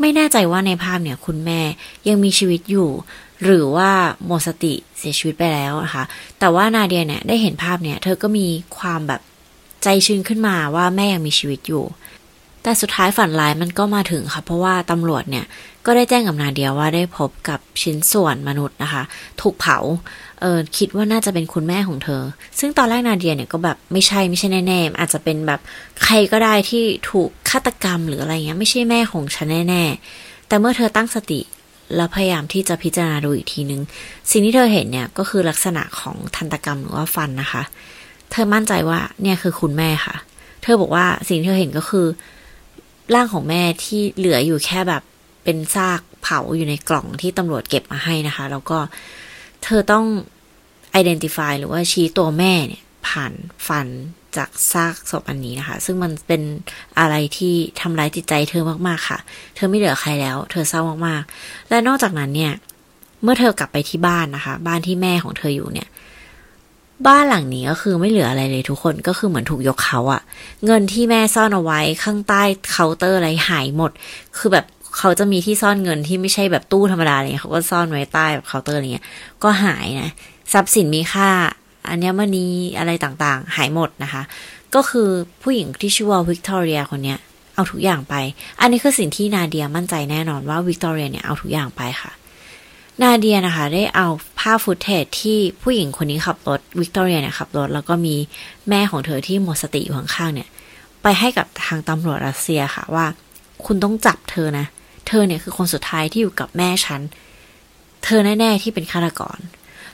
[0.01, 1.61] ไม่แน่ใจว่าในภาพเนี่ยคุณแม่
[2.09, 2.91] ยังมีชีวิตอยู่
[3.45, 3.91] หรือว่า
[4.27, 6.05] หมดสติเสียชีวิตไปแล้วนะคะ
[6.41, 8.47] แต่ว่านาเดียเนี่ยได้เห็นภาพเนี่ย เธอก็มี
[8.79, 9.21] ความแบบ
[9.83, 11.85] ใจชื้นขึ้นมาว่าแม่ยังมีชีวิตอยู่
[12.63, 15.45] แต่สุดท้ายฝันร้ายมันก็มาถึงค่ะ เพราะว่าตำรวจเนี่ย
[15.87, 19.03] ก็ได้แจ้งกับนาเดียว่าได้พบกับชิ้นส่วนมนุษย์นะคะ
[19.41, 19.79] ถูกเผา
[20.41, 22.23] เออคิดว่าน่าจะเป็นคุณแม่ของเธอ
[22.59, 25.61] ซึ่งตอนแรกนาเดียเนี่ยก็แบบไม่ใช่ไม่ใช่แน่ๆอาจจะเป็นแบบ
[26.05, 31.41] ใครก็ได้ที่ถูกฆาตกรรมหรืออะไรเงี้ยไม่ใช่แม่ของฉันแน่ๆแต่เมื่อเธอตั้งสติ
[31.97, 33.81] แล้วพยายามที่จะพิจารณาดูอีกทีนึง
[34.31, 37.63] สิ่งที่เธอเห็นเนี่ยก็คือลักษณะของทันตกรรมหรือว่าฟันนะคะ
[38.31, 40.17] เธอมั่นใจว่าเนี่ยคือคุณแม่ค่ะ
[40.63, 42.07] เธอบอกว่าสิ่งที่เธอเห็นก็คือ
[43.15, 45.03] ร่างของแม่ที่เหลืออยู่แค่แบบ
[45.45, 48.79] เป็นซากเผาอยู่ในกล่องที่ตำรวจเก็บมาให้นะคะ แล้วก็
[49.65, 50.05] เธอต้อง
[51.01, 53.33] identify หรือว่าชี้ตัวแม่เนี่ย ผ่าน
[53.69, 53.87] ฟัน
[54.37, 56.43] จากซากศพอันนี้นะคะ ซึ่งมันเป็น
[56.99, 59.19] อะไรที่ทำร้ายจิตใจเธอมากๆค่ะ
[59.55, 62.53] เธอไม่เหลือใครแล้ว เธอเศร้ามากๆ และนอกจากนั้นเนี่ย
[63.23, 65.89] เมื่อเธอกลับไปที่บ้านนะคะ บ้านที่แม่ของเธออยู่เนี่ย
[67.07, 70.23] บ้านหลังนี้ก็คือไม่เหลืออะไรเลยทุกคนก็คือเหมือนถูกยกเค้าอะ
[70.65, 73.91] เงินที่แม่ซ่อนเอาไว้ข้างใต้เคาน์เตอร์อะไรหายหมด
[74.37, 74.67] คือแบบ
[74.99, 79.07] เขาจะมีที่ซ่อนเงินที่ไม่ใช่แบบตู้ธรรมดาเลยเขาก็ซ่อนไว้ใต้แบบเคาน์เตอร์อะไรเงี้ย
[79.43, 80.11] ก็หายนะ
[80.53, 81.29] ทรัพย์สินมีค่า
[81.89, 82.47] อัญมณี
[82.79, 84.23] อะไรต่างๆ หายหมดนะคะ
[84.75, 85.09] ก็คือ
[85.43, 87.19] ผู้หญิงที่ชื่อว่าวิกตอเรียคนเนี้ย
[87.55, 88.15] เอาทุกอย่างไป
[88.61, 92.13] อันนี้คือสิ่งที่นาเดียมั่นใจแน่นอนว่าวิกตอเรียเนี่ยเอาทุกอย่างไปค่ะ
[93.03, 94.07] นาเดียนะคะได้เอา
[94.39, 98.15] ภาพ footage ที่ผู้หญิงคนนี้ขับรถวิกตอเรียเนี่ยขับรถ แล้วก็มี
[98.69, 100.49] แม่ของเธอที่หมดสติอยู่ข้างๆเนี่ย
[101.03, 103.07] ไปให้กับทางตำรวจรัสเซียค่ะว่า
[103.67, 104.67] คุณต้องจับเธอนะ
[105.07, 107.01] เธอเนี่ยคือคนสุดท้ายที่อยู่กับแม่ฉัน
[108.05, 109.39] เธอแน่ๆที่เป็นฆาตกร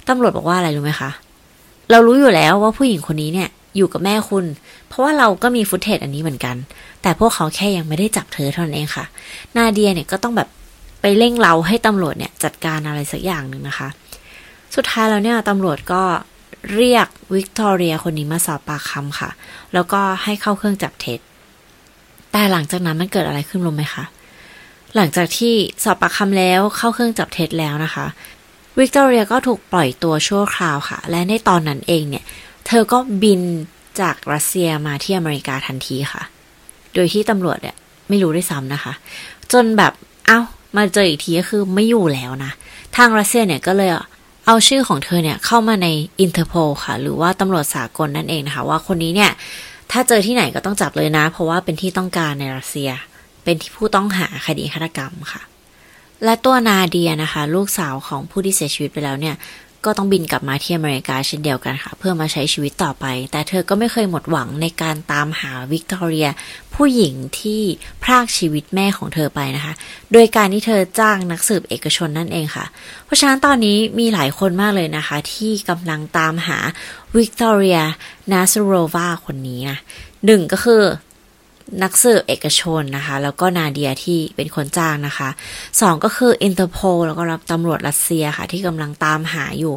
[0.08, 1.10] ตำรวจบอกว่าอะไรรู้ไหมคะ
[1.90, 4.44] เรารู้อยู่แล้วว่าผู้หญิงคนนี้เนี่ยอยู่กับแม่คุณ
[4.88, 6.56] เพราะว่าเราก็มี footage อันนี้เหมือนกัน
[7.02, 9.04] แต่พวกเขาแค่ยังไม่ได้จับเธอเท่านั้นเองค่ะ
[9.56, 10.48] นาเดียเนี่ยก็ต้องแบบ
[11.00, 13.88] ไปเร่งเร้าให้ตำรวจเนี่ยจัดการอะไรสักอย่างหนึ่งนะคะ
[14.74, 16.02] สุดท้ายแล้วเนี่ยตำรวจก็
[16.74, 19.30] เรียกวิกตอเรียคนนี้มาสอบปากคำค่ะ
[19.74, 21.18] แล้วก็ให้เข้าเครื่องจับเท็จ
[22.32, 24.04] แต่หลังจากนั้นมันเกิดอะไรขึ้นรู้ไหมคะ
[24.96, 28.06] หลังจากที่สอบปากคำแล้วเข้าเครื่องจับเท็จแล้วนะคะ
[28.78, 32.24] วิกตอเรียก็ถูกปล่อยตัวชั่วคราวค่ะ และในตอนนั้นเองเนี่ย
[32.66, 33.40] เธอก็บิน
[34.00, 36.22] จากรัสเซียมาที่อเมริกาทันทีค่ะ
[36.94, 37.76] โดยที่ตำรวจเนี่ย
[38.08, 38.92] ไม่รู้ด้วยซ้ำนะคะ
[39.52, 39.92] จนแบบ
[40.26, 40.40] เอ้า
[40.76, 42.52] มาเจออีกทีก็คือไม่อยู่แล้วนะ
[42.96, 43.90] ทางรัสเซียเนี่ยก็เลย
[44.46, 45.88] เอาชื่อของเธอเนี่ยเข้ามาใน
[46.20, 49.30] อินเตอร์โพลค่ะ หรือว่าตำรวจสากลนั่นเองนะคะ ว่าคนนี้เนี่ย
[49.90, 52.90] ถ้าเจอที่ไหนก็ต้องจับเลยนะ เพราะว่าเป็นที่ต้องการในรัสเซีย
[53.44, 55.42] เป็นที่ผู้ต้องหาคดีฆาตกรรมค่ะ
[56.24, 59.34] และตัวนาเดียนะคะ ลูกสาวของผู้ที่เสียชีวิตไปแล้วเนี่ย
[59.84, 66.28] ก็ต้องบินกลับมาที่อเมริกาเช่นเดียวกันค่ะ เพื่อมาใช้ชีวิตต่อไป แต่เธอก็ไม่เคยหมดหวังในการตามหาวิกตอเรีย
[66.74, 67.62] ผู้หญิงที่
[68.02, 69.72] พรากชีวิตแม่ของเธอไปนะคะ
[70.12, 72.66] โดยการที่เธอจ้างนักสืบเอกชนนั่นเองค่ะ
[73.04, 76.58] เพราะฉะนั้นตอนนี้มีหลายคนมากเลยนะคะ ที่กำลังตามหา
[77.16, 77.78] วิกตอเรีย
[78.32, 79.78] นาซีโรวาคนนี้นะ
[80.26, 80.82] หนึ่งก็คือ
[81.82, 85.28] นักสืบเอกชนนะคะ แล้วก็นาเดียที่เป็นคนจ้างนะคะ
[85.80, 89.76] สองก็คืออินเตอร์โพลแล้วก็กับตำรวจรัสเซียค่ะ ที่กำลังตามหาอยู่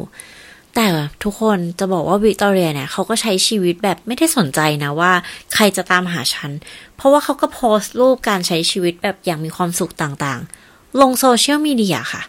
[0.74, 0.86] แต่
[1.24, 5.12] ทุกคนจะบอกว่าวิกตอเรียเนี่ยเขาก็ใช้ชีวิตแบบไม่ได้สนใจนะว่า
[5.54, 6.50] ใครจะตามหาฉัน
[6.96, 12.22] เพราะว่าเขาก็โพสต์รูปการใช้ชีวิตแบบอย่างมีความสุขต่างๆ ลงโซเชียลมีเดียค่ะ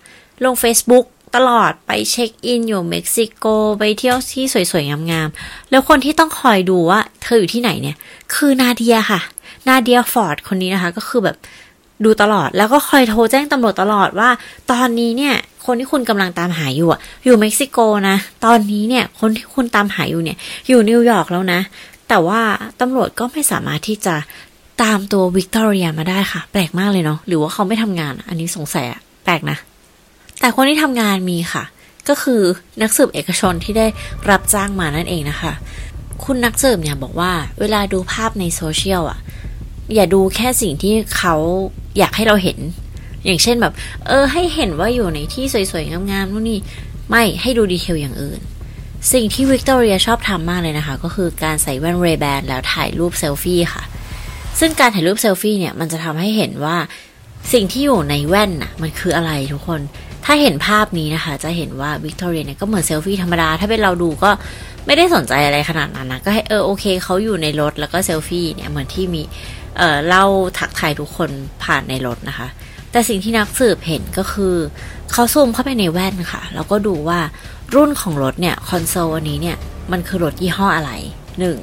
[0.45, 3.45] ลง Facebook ตลอดไปเช็คอินอยู่เม็กซิโก
[3.79, 7.97] ไปเที่ยวที่สวยๆงามๆ แล้วคนที่ต้องคอยดูว่าเธออยู่ที่ไหนเนี่ย
[8.33, 9.21] คือนาเดียค่ะ
[9.67, 11.37] นาเดียฟอร์ดคนนี้นะคะ ก็คือแบบ
[12.03, 14.29] ดูตลอด แล้วก็คอยโทรแจ้งตำรวจตลอดว่า
[14.71, 17.77] ตอนนี้เนี่ย คนที่คุณกำลังตามหาอยู่อะอยู่เม็กซิโก
[18.09, 21.59] นะ ตอนนี้เนี่ย คนที่คุณตามหาอยู่เนี่ย อยู่นิวยอร์กแล้วนะ
[22.09, 22.41] แต่ว่า
[22.81, 24.15] ตำรวจก็ไม่สามารถที่จะ
[24.83, 29.57] ตามตัววิกตอเรียมาได้ค่ะ แปลกมากเลยเนาะหรือว่าเขาไม่ทำงาน อันนี้สงสัยอะแปลกนะ
[30.39, 31.63] แต่คนที่ทำงานมีค่ะ
[32.09, 32.41] ก็คือ
[32.81, 33.87] นักสืบเอกชนที่ได้
[34.29, 35.53] รับจ้างมานั่นเองนะคะ
[36.23, 39.19] คุณนักสืบเนี่ยบอกว่า เวลาดูภาพในโซเชียลอะ
[39.95, 41.35] อย่าดูแค่สิ่งที่เขา
[41.97, 42.59] อยากให้เราเห็น
[43.25, 43.73] อย่างเช่นแบบ
[44.07, 46.59] เออ ให้เห็นว่าอยู่ในที่สวยๆ งามๆนู่นนี่
[47.09, 48.39] ไม่ให้ดูดีเทลอย่างอื่น
[49.13, 53.83] สิ่งที่วิกตอเรียชอบทำมากเลยนะคะ ก็คือการใส่แว่นเรแบนแล้วถ่ายรูปเซลฟี่ค่ะ
[54.59, 56.77] ซึ่งการถ่ายรูปเซลฟี่เนี่ยมันจะทำให้เห็นว่า
[57.53, 59.81] สิ่งที่อยู่ในแว่นน่ะมันคืออะไรทุกคน
[60.25, 64.31] ถ้าเห็นภาพนี้นะคะ จะเห็นว่าวิกตอเรียเนี่ยก็เหมือนเซลฟี่ธรรมดา ถ้าเป็นเราดูก็
[64.85, 69.21] ไม่ได้สนใจอะไรขนาดนั้นนะ ก็ให้เออโอเคเขาอยู่ในรถแล้วก็เซลฟี่เนี่ยเหมือนที่มี
[69.77, 70.25] เเล่า
[70.57, 71.29] ทักทายทุกคน
[71.63, 72.47] ผ่านในรถนะคะ
[72.91, 74.55] แต่สิ่งที่นักสืบเห็นก็คือ
[75.11, 77.19] เขาซูมเข้าไปในแว่นค่ะ แล้วก็ดูว่า
[77.75, 79.57] รุ่นของรถเนี่ยคอนโซลอันนี้เนี่ย
[79.91, 80.91] มันคือรถยี่ห้ออะไร
[81.39, 81.57] หนึ่ง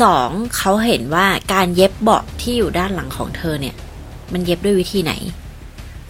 [0.00, 3.74] สองเขาเห็นว่าการเย็บเบาะที่อยู่ด้านหลังของเธอเนี่ย
[4.32, 5.12] มันเย็บด้วยวิธีไหน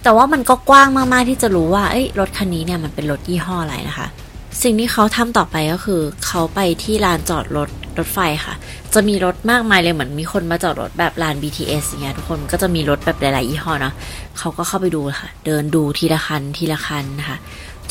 [0.03, 4.07] แต่ว่ามันก็กว้างมากๆที่จะรู้ว่าเอ้ยรถคันนี้เนี่ยมันเป็นรถยี่ห้ออะไรนะคะ
[4.63, 8.55] สิ่งที่เขาทำต่อไปก็คือ เขาไปที่ลานจอดรถรถไฟค่ะ
[8.95, 13.95] จะมีรถมากมายเลยเหมือนมีคนมาจอดรถแบบลาน BTS อย่างเงี้ยทุกคนก็จะมีรถแบบหลายๆยี่ห้อเนาะ
[14.39, 17.39] เขาก็เข้าไปดูค่ะ เดินดูทีละคันทีละคันนะคะ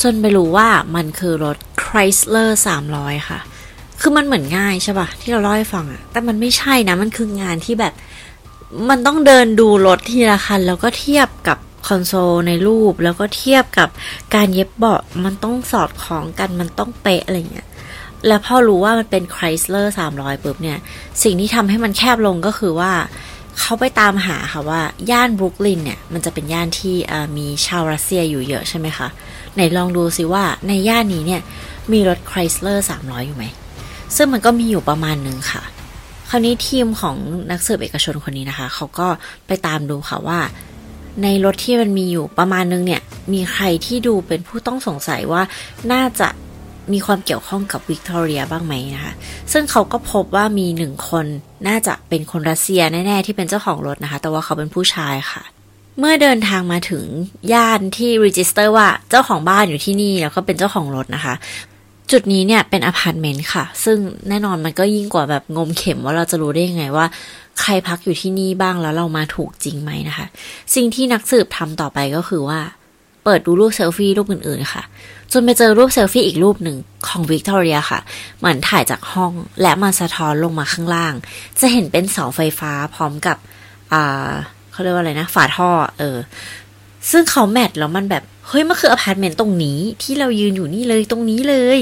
[0.02, 2.50] จนไปรู้ว่ามันคือรถ Chrysler
[2.88, 3.40] 300 ค่ะ
[4.00, 7.94] คือมันเหมือนง่ายใช่ปะที่เราเล่าให้ฟังอะแต่มันไม่ใช่นะ มันคืองานที่แบบ
[8.88, 11.58] มันต้องเดินดูรถทีละคัน แล้วก็เทียบกับ
[11.88, 13.88] คอนโซลในรูป แล้วก็เทียบกับ
[14.34, 17.68] การเย็บเบาะ มันต้องสอดคล้องกัน มันต้องเป๊ะอะไรเงี้ย
[18.26, 20.78] แล้วพ่อรู้ว่ามันเป็น Chrysler 300ปุ๊บเนี่ย
[21.22, 22.92] สิ่งที่ทำให้มันแคบลงก็คือว่า
[23.60, 24.80] เขาไปตามหาค่ะว่า
[25.10, 26.94] ย่านบรุกลินเนี่ย มันจะเป็นย่านที่
[27.36, 29.08] มีชาวรัสเซียอยู่เยอะใช่ไหมคะ
[29.54, 31.42] ไหนลองดูซิว่าในย่านนี้เนี่ย
[31.92, 33.44] มีรถ Chrysler 300อยู่ไหม
[34.16, 35.62] ซึ่งมันก็มีอยู่ประมาณนึงค่ะ
[36.30, 37.16] คราวนี้ทีมของ
[37.50, 39.08] นักสืบเอกชนคนนี้นะคะ เขาก็
[39.46, 40.40] ไปตามดูค่ะว่า
[41.22, 43.02] ในรถที่มันมีอยู่ประมาณนึงเนี่ย
[43.32, 45.42] มีใครที่ดูเป็นผู้ต้องสงสัยว่า
[45.92, 46.28] น่าจะ
[46.94, 49.12] มีความเกี่ยวข้องกับวิกตอเรียบ้างไหมนะคะ
[49.52, 51.26] ซึ่งเขาก็พบว่ามีหนึ่งคน
[51.68, 55.42] น่าจะเป็นคนรัสเซียแน่ ๆ ที่เป็นเจ้าของรถนะคะ แต่ว่าเขาเป็นผู้ชายค่ะ
[55.98, 57.04] เมื่อเดินทางมาถึง
[57.52, 61.34] ย่านที่ register ว่าเจ้าของบ้านอยู่ที่นี่แล้วก็เป็นเจ้าของรถนะคะ
[62.10, 63.98] จุดนี้เนี่ยเป็นอพาร์ตเมนต์ค่ะ ซึ่ง
[64.28, 67.06] แน่นอนมันก็ยิ่งกว่าแบบงมเข็มว่าเราจะรู้ได้ยังไงว่า
[67.60, 70.26] ใครพักอยู่ที่นี่บ้างแล้วเรามาถูกจริงไหมนะคะ
[70.74, 72.60] สิ่งที่นักสืบทำต่อไปก็คือว่า
[73.24, 74.82] เปิดดูรูปเซลฟี่รูปอื่นๆค่ะ
[75.32, 78.00] จนไปเจอรูปเซลฟี่อีกรูปหนึ่งของวิกตอเรียค่ะ
[78.38, 81.14] เหมือนถ่ายจากห้องและมาสะท้อนลงมาข้างล่าง
[81.60, 83.36] จะเห็นเป็นเสาไฟฟ้าพร้อมกับ
[83.92, 84.30] อ่า
[84.72, 86.18] เขาเรียกว่าอะไรนะ ฝาท่อ เออ
[87.10, 91.78] ซึ่งเขา match แล้วมันแบบ เฮ้ย มันคืออพาร์ตเมนต์ตรงนี้ที่เรายืนอยู่นี่เลยตรงนี้เลย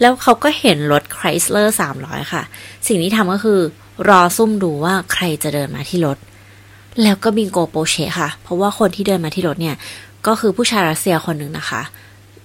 [0.00, 1.68] แล้วเขาก็เห็นรถ Chrysler
[2.00, 2.42] 300 ค่ะ
[2.86, 3.60] สิ่งที่ทำก็คือ
[4.08, 6.18] รอซุ่มดูว่าใครจะเดินมาที่รถ
[7.02, 9.76] แล้วก็บิงโกโป๊ะเชะค่ะ เพราะว่าคนที่เดินมาที่รถเนี่ย
[10.26, 11.82] ก็คือผู้ชายรัสเซียคนหนึ่งนะคะ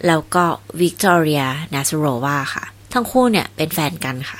[0.07, 0.45] แล้วก็
[0.81, 4.39] วิกตอเรียนาซโรวาค่ะ ทั้งคู่เนี่ยเป็นแฟนกันค่ะ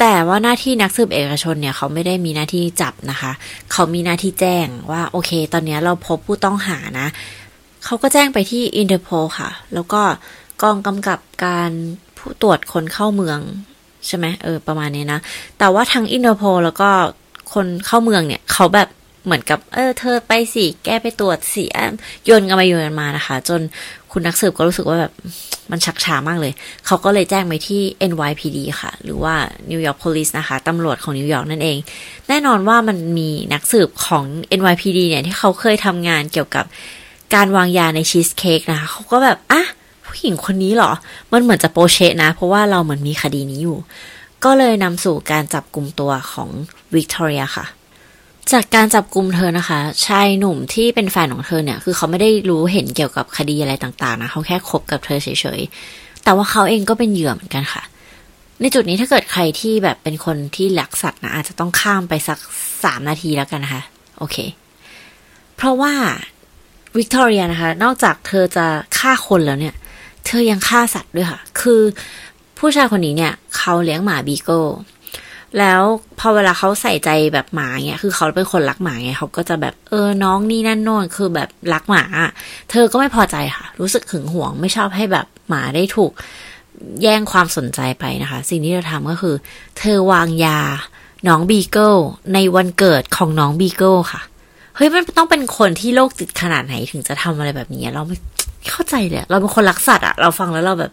[0.00, 3.32] แต่ว่าหน้าที่นักสืบเอกชนเนี่ยเขาไม่ได้มีหน้าที่จับนะคะ
[3.72, 7.08] เขามีหน้าที่แจ้งว่าโอเค ตอนนี้เราพบผู้ต้องหานะ
[7.84, 9.08] เขาก็แจ้งไปที่อินเตอร์โพล
[9.38, 10.02] ค่ะ แล้วก็
[10.62, 11.70] กองกำกับการ
[12.18, 13.38] ผู้ตรวจคนเข้าเมือง
[14.06, 15.20] ใช่ไหมเออประมาณนี้นะ
[15.58, 16.90] แต่ว่าทั้งอินเตอร์โพลแล้วก็
[17.52, 18.88] คนเข้าเมืองเนี่ยเขาแบบ
[19.24, 21.64] เหมือนกับ เออ เธอไปสิ แกไปตรวจสิ
[22.24, 23.60] โยนกันไปโยนกันมานะคะ จน
[24.12, 25.12] คุณนักสืบก็รู้สึกว่าแบบ
[25.70, 26.52] มันชักช้ามากเลย
[26.86, 29.34] เขาก็เลยแจ้งไปที่ NYPD ค่ะ หรือว่า
[29.70, 31.76] New York Police นะคะ ตำรวจของนิวยอร์กนั่นเอง
[32.28, 34.24] แน่นอนว่ามันมีนักสืบของ
[34.58, 36.64] NYPD เนี่ยที่เขาเคยทำงานเกี่ยวกับ
[37.34, 39.62] การวางยาในชีสเค้กนะคะ เขาก็แบบอะ
[40.06, 40.92] ผู้หญิงคนนี้เหรอ
[41.32, 43.78] มันเหมือนจะโปเชนะ เพราะว่าเราเหมือนมีคดีนี้อยู่
[44.44, 46.48] ก็เลยนำสู่การจับกลุ่มตัวของ
[46.94, 47.64] วิกตอเรียค่ะ
[48.50, 55.28] จากการจับกลุ่มเธอนะคะ ชายหนุ่มที่เป็นแฟนของเธอเนี่ย คือเขาไม่ได้รู้เห็นเกี่ยวกับคดีอะไรต่างๆนะเขาแค่คบกับเธอเฉ
[55.58, 57.82] ยๆ แต่ว่าเขาเองก็เป็นเหยื่อเหมือนกันค่ะ
[58.60, 62.38] ในจุดนี้ถ้าเกิดใครที่แบบเป็นคนที่หลักสัตว์นะอาจจะต้องข้ามไปสัก
[62.84, 63.82] สามนาทีแล้วกันนะคะ
[64.18, 64.36] โอเค
[65.56, 65.92] เพราะว่า
[66.96, 68.66] วิกตอเรียนะคะ นอกจากเธอจะ
[68.98, 69.74] ฆ่าคนแล้วเนี่ย
[70.26, 71.80] เธอยังฆ่าสัตว์ด้วยค่ะ คือ
[72.58, 74.60] ผู้ชายคนนี้เนี่ย เขาเลี้ยงหมาบีเกิล
[75.58, 75.82] แล้ว
[76.18, 82.04] พอเวลาเขาใส่ใจแบบหมาเนี่ยคือเขาเป็นคนรักหมาไงเขาก็จะแบบเออน้องนี่นั่นโน่นคือแบบรักหมา
[82.70, 86.12] เธอก็ไม่พอใจค่ะ รู้สึกหึงหวงไม่ชอบให้แบบหมาได้ถูก
[87.02, 89.34] แย่งความสนใจไปนะคะ สิ่งที่เธอทำก็คือ
[89.78, 90.60] เธอวางยา
[91.28, 91.94] น้องบีเกิล
[92.34, 94.22] ในวันเกิดของน้องบีเกิลค่ะ
[94.76, 98.16] เฮ้ยมันต้องเป็นคนที่โรคจิตขนาดไหนถึงจะทำอะไรแบบนี้เราไม่
[98.70, 100.92] เข้าใจเลยเราเป็นคนรักสัตว์อะเราฟังแล้วเราแบบ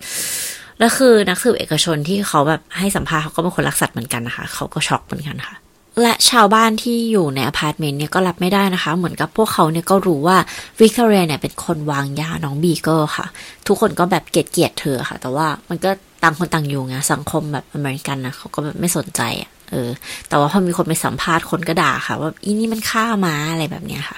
[0.80, 5.56] แล้วคือนักสืบเอกชนที่เขาแบบให้สัมภาษณ์เขาก็เป็นคนรักสัตว์เหมือนกันนะคะ เขาก็ช็อกเหมือนกันค่ะ
[6.02, 10.38] และชาวบ้านที่อยู่ในอพาร์ตเมนต์เนี่ยก็รับไม่ได้นะคะ เหมือนกับพวกเขาเนี่ยก็รู้ว่า
[10.80, 13.26] วิกตอเรียเนี่ยเป็นคนวางยาน้องบีเกิลค่ะ
[13.68, 15.90] ทุกคนก็แบบเกลียดเกลียดเธอค่ะ แต่ว่ามันก็
[16.24, 19.90] ต่างคนต่างอยู่ไงสังคมแบบอเมริกันนะเขาก็แบบไม่สนใจอะเออ
[20.30, 24.18] แต่ว่าพอมีคนไปสัมภาษณ์คนก็ด่าค่ะ ว่าอีนี่มันฆ่าหมาอะไรแบบเนี้ยค่ะ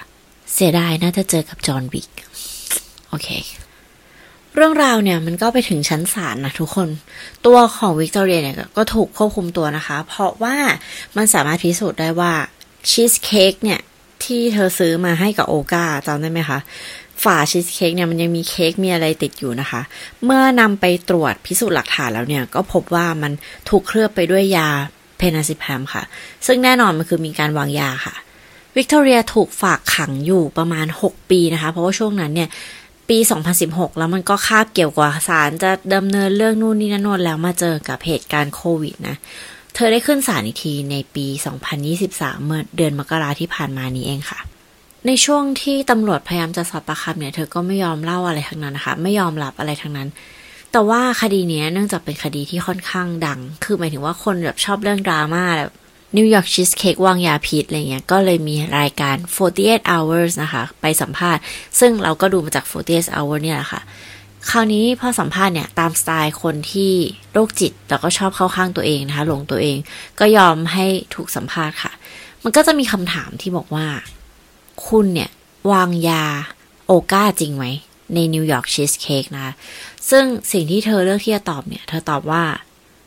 [0.54, 2.10] เสียดายน่าจะเจอกับจอห์นวิก
[3.10, 3.28] โอเค
[4.56, 6.90] เรื่องราวเนี่ยมันก็ไปถึงชั้นศาลนะทุกคน
[7.46, 10.56] ตัวของวิกตอเรียเนี่ยก็ถูกควบคุมตัวนะคะ เพราะว่า
[11.18, 12.34] มันสามารถพิสูจน์ได้ว่า
[12.90, 13.80] ชีสเค้กเนี่ย
[14.24, 16.60] ที่เธอซื้อมาให้กับโอกาจำได้ไหมคะ
[17.24, 19.82] ฝาชีสเค้กเนี่ยมันยังมีเค้กมีอะไรติดอยู่นะคะ
[20.26, 23.32] เมื่อนำไปตรวจพิสูจน์หลักฐานแล้วเนี่ยก็พบว่ามัน
[23.70, 24.70] ถูกเคลือบไปด้วยยา
[25.17, 26.04] phenazepam ค่ะ
[26.46, 28.16] ซึ่งแน่นอนมันคือมีการวางยาค่ะ
[28.76, 32.50] วิกตอเรียถูกฝากขังอยู่ประมาณ 6 ปีนะคะ เพราะว่าช่วงนั้นเนี่ย
[33.12, 33.19] ปี
[33.60, 39.15] 2016 แล้วมันก็คาบเกี่ยวกับศาลจะดำเนินเรื่องนู่นนี่นั่นนแล้วมาเจอกับเหตุการณ์โควิดนะ
[39.76, 41.26] เธอได้ขึ้นศาลอีกทีในปี
[41.86, 44.39] 2023 เมื่อเดือนมกราที่ผ่านมานี้เองค่ะ
[45.08, 50.10] ในช่วงที่ตำรวจพยายามจะสอบปากคำเนี่ย เธอก็ไม่ยอมเล่าอะไรทั้งนั้นนะคะ ไม่ยอมรับอะไรทั้งนั้น
[50.71, 55.71] แต่ว่าคดีนี้เนื่องจากเป็นคดีที่ค่อนข้างดัง คือหมายถึงว่าคนแบบชอบเรื่องดราม่าแบบ
[56.17, 59.15] นิวยอร์กชีสเค้กวางยาพิษอะไรเงี้ย ก็เลยมีรายการ
[59.54, 61.41] 48 hours นะคะ ไปสัมภาษณ์
[61.80, 63.82] ซึ่งเราก็ดูมาจาก 48 hours เนี่ยแหละค่ะ
[64.50, 66.93] คราวนี้พอสัมภาษณ์เนี่ย ตามสไตล์คนที่
[67.34, 69.78] โรคจิตแล้วก็ชอบเข้าข้างตัวเองนะคะหลงตัวเอง
[70.19, 71.91] ก็ยอมให้ถูกสัมภาษณ์ค่ะ
[72.43, 73.88] มันก็จะมีคำถามที่บอกว่า
[74.88, 75.30] คุณเนี่ย
[75.71, 76.26] วางยา
[76.88, 77.65] โอก้าจริงไหม
[78.13, 79.54] ในนิวยอร์กชีสเค้กนะคะ
[80.10, 82.43] ซึ่งสิ่งที่เธอเลือกที่จะตอบเนี่ย เธอตอบว่า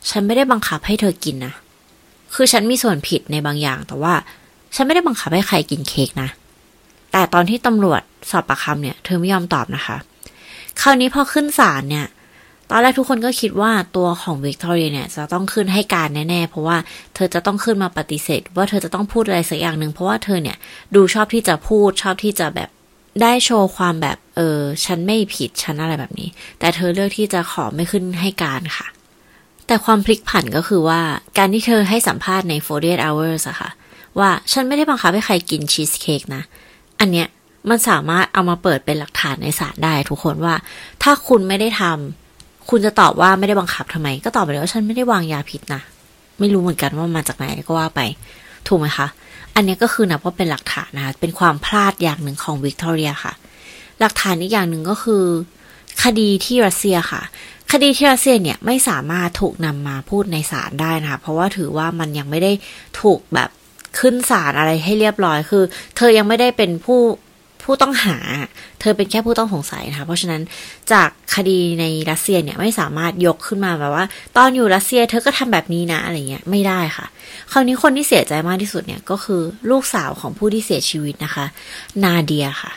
[0.09, 1.53] ฉันไม่ได้บังคับให้เธอกินนะ
[2.35, 4.13] คือฉันมีส่วนผิดในบางอย่าง แต่ว่า
[4.75, 6.29] ฉันไม่ได้บังคับให้ใครกินเค้กนะ
[7.11, 9.97] แต่ตอนที่ตำรวจสอบปากคำเนี่ย เธอไม่ยอมตอบนะคะ
[10.81, 12.05] คราวนี้พอขึ้นศาลเนี่ย
[12.69, 16.77] ตอนแรกทุกคนก็คิดว่าตัวของวิกตอเรียเนี่ย จะต้องขึ้นให้การแน่ๆ เพราะว่า
[17.15, 20.57] เธอจะต้องขึ้นมาปฏิเสธ ว่าเธอจะต้องพูดอะไรสักอย่างหนึ่งเพราะว่าเธอเนี่ย
[20.95, 22.69] ดูชอบที่จะพูดชอบที่จะแบบ
[23.21, 28.87] ได้โชว์ความแบบเออฉันไม่ผิดฉันอะไรแบบนี้ แต่เธอเลือกที่จะขอไม่ขึ้นให้การค่ะ
[29.67, 31.01] แต่ความพลิกผันก็คือว่า
[31.37, 33.69] การที่เธอให้สัมภาษณ์ใน 48 hours อะค่ะ
[34.19, 36.43] ว่าฉันไม่ได้บังคับให้ใครกินชีสเค้กนะ
[36.99, 37.27] อันเนี้ย
[37.69, 40.55] มันสามารถเอามาเปิดเป็นหลักฐานในศาลได้ทุกคนว่า
[41.03, 45.81] ถ้าคุณไม่ได้ทำคุณจะตอบว่าไม่ได้บังคับทำไม ก็ตอบไปเลยว่าฉันไม่ได้วางยาพิษนะ
[46.39, 48.01] ไม่รู้เหมือนกันว่ามาจากไหนก็ว่าไป
[48.67, 49.07] ถูกไหมคะ
[49.55, 53.33] อันนี้ก็คือนับว่าเป็นหลักฐานนะคะ เป็นความพลาดอย่างหนึ่งของวิกตอเรียค่ะ
[53.99, 55.23] หลักฐานอีกอย่างหนึ่งก็คือ
[56.03, 57.21] คดีที่รัสเซียค่ะ
[57.71, 62.51] คดีที่รัสเซียเนี่ยไม่สามารถถูกนำมาพูดในศาลได้นะคะเพราะว่าถือว่ามันยังไม่ได้
[63.01, 63.49] ถูกแบบ
[63.99, 65.63] ขึ้นศาลอะไรให้เรียบร้อยคือ
[65.97, 67.01] เธอยังไม่ได้เป็นผู้
[67.63, 68.17] ผู้ต้องหา
[68.79, 70.41] เธอเป็นแค่ผู้ต้องสงสัยนะคะ เพราะฉะนั้น
[70.91, 74.05] จากคดีในรัสเซียเนี่ยไม่สามารถยกขึ้นมาแบบว่า
[74.37, 77.05] ตอนอยู่รัสเซียเธอก็ทำแบบนี้นะอะไรเงี้ยไม่ได้ค่ะ
[77.51, 81.45] คราวนี้คนที่เสียใจมากที่สุดเนี่ยก็คือลูกสาวของผู้ที่เสียชีวิตนะคะ
[82.03, 82.71] นาเดียค่ะ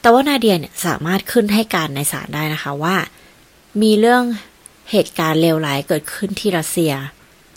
[0.00, 2.96] แต่ว่านาเดียเนี่ยสามารถขึ้นให้การในศาลได้นะคะว่า
[3.80, 4.22] มีเรื่อง
[4.90, 6.92] เหตุการณ์เลวร้ายเกิดขึ้นที่รัสเซีย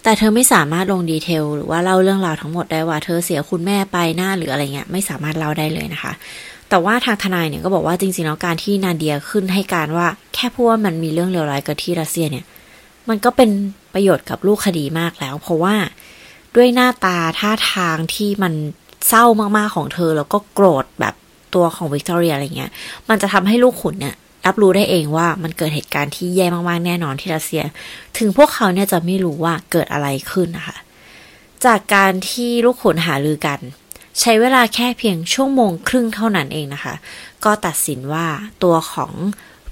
[0.03, 6.13] แต่เธอไม่สามารถลงดีเทล หรือว่าเล่าเรื่องราวทั้งหมดได้ว่าเธอเสียคุณแม่ไปหน้าหรืออะไรเงี้ยไม่สามารถเล่าได้เลยนะคะ
[6.69, 12.45] แต่ว่าทางทนายเนี่ยก็บอกว่าจริงๆแล้วการที่นาเดียขึ้นให้การว่า แค่พูดว่ามันมีเรื่องเลวร้ายเกิดที่รัสเซียเนี่ย
[13.09, 13.49] มันก็เป็น
[13.93, 15.75] ประโยชน์กับลูกคดีมากแล้ว เพราะว่า
[16.55, 18.53] ด้วยหน้าตาท่าทางที่มัน
[19.07, 19.25] เศร้า
[19.57, 21.15] มากๆของเธอแล้วก็โกรธแบบ
[21.55, 22.71] ตัวของวิกตอเรียอะไรเงี้ย
[23.09, 27.63] มันจะทำให้ลูกขุนเนี่ย รับรู้ได้เองว่ามันเกิดเหตุการณ์ที่แย่มากๆแน่นอนที่รัสเซีย
[28.17, 30.77] ถึงพวกเขาเนี่ยจะไม่รู้ว่าเกิดอะไรขึ้นนะคะ
[31.65, 33.59] จากการที่ลูกขุนหาลือกัน
[34.19, 36.95] ใช้เวลาแค่เพียงชั่วโมงครึ่งเท่านั้นเองนะคะ
[37.45, 38.27] ก็ตัดสินว่า
[38.63, 39.13] ตัวของ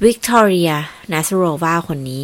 [0.04, 0.72] วิกตอเรีย
[1.12, 2.24] นาสโรวาคนนี้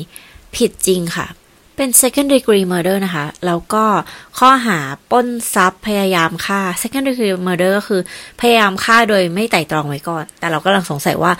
[0.55, 1.27] ผิดจริงค่ะ
[1.75, 3.85] เป็น second degree murder นะคะ แล้วก็
[4.39, 4.79] ข้อหา
[5.11, 8.01] ป้นทรัพย์พยายามฆ่า second degree murder ก็คือ
[8.39, 11.31] พยายามฆ่าโดยไม่ไต่ตรองไว้ก่อน แต่เราก็กำลังสงสัยว่า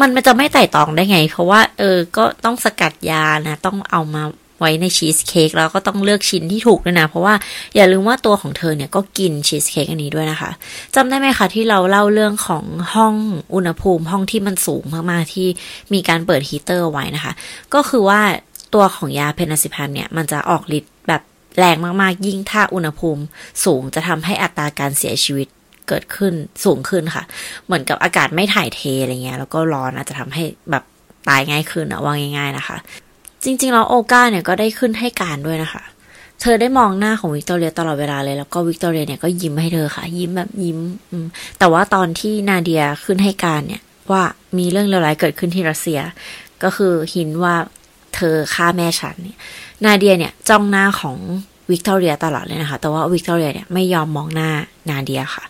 [0.00, 4.22] มันมันจะไม่ไต่ตองได้ไง เพราะว่า เออ ก็ต้องสกัดยานะ ต้องเอามา
[4.60, 7.34] ไว้ในชีสเค้กแล้วก็ต้องเลือกชิ้นที่ถูกด้วยนะ เพราะว่า
[7.74, 10.50] อย่าลืมว่าตัวของเธอเนี่ยก็กินชีสเค้กอันนี้ด้วยนะคะ
[10.94, 13.14] จำได้ไหมคะที่เราเล่าเรื่องของห้อง
[13.54, 15.48] อุณหภูมิ ห้องที่มันสูงมากๆที่
[15.92, 17.32] มีการเปิดฮีเตอร์ไว้นะคะ
[17.74, 18.20] ก็คือว่า
[18.74, 21.22] ตัวของยาเพนาซิพันเนี่ยมันจะออกฤทธิ์แบบ
[21.58, 23.22] แรงมากๆ ยิ่งถ้าอุณหภูมิ
[23.64, 25.48] สูงจะทำให้อัตราการเสียชีวิต
[25.88, 26.32] เกิดขึ้น
[26.64, 27.24] สูงขึ้นค่ะ
[27.66, 30.84] เหมือนกับอากาศไม่ถ่ายเทอะไรเงี้ย แล้วก็ร้อนอาจจะทำให้แบบ
[31.28, 32.76] ตายง่ายขึ้นอะว่าง่าย ๆนะคะ
[33.44, 35.82] จริงๆแล้วโอกาเนี่ยก็ได้ขึ้นให้การด้วยนะคะ
[36.40, 40.78] เธอได้มองหน้าของวิกตอเรียตลอดเวลาเลย แล้วก็วิกตอเรียเนี่ยก็ยิ้มให้เธอค่ะ ยิ้มแบบยิ้ม
[41.58, 44.22] แต่ว่าตอนที่นาเดียขึ้นให้การเนี่ย ว่า
[44.58, 46.00] มีเรื่องเลวร้ายเกิดขึ้นที่รัสเซีย
[46.62, 47.54] ก็คือ hint ว่า
[48.14, 49.38] เธอฆ่าแม่ฉันเนี่ย
[49.84, 51.16] นาเดียเนี่ยจ้องหน้าของ
[51.70, 54.50] วิกตอเรียตลอดเลยนะคะ แต่ว่าวิกตอเรียเนี่ยไม่ยอมมองหน้า
[54.90, 55.44] นาเดียค่ะ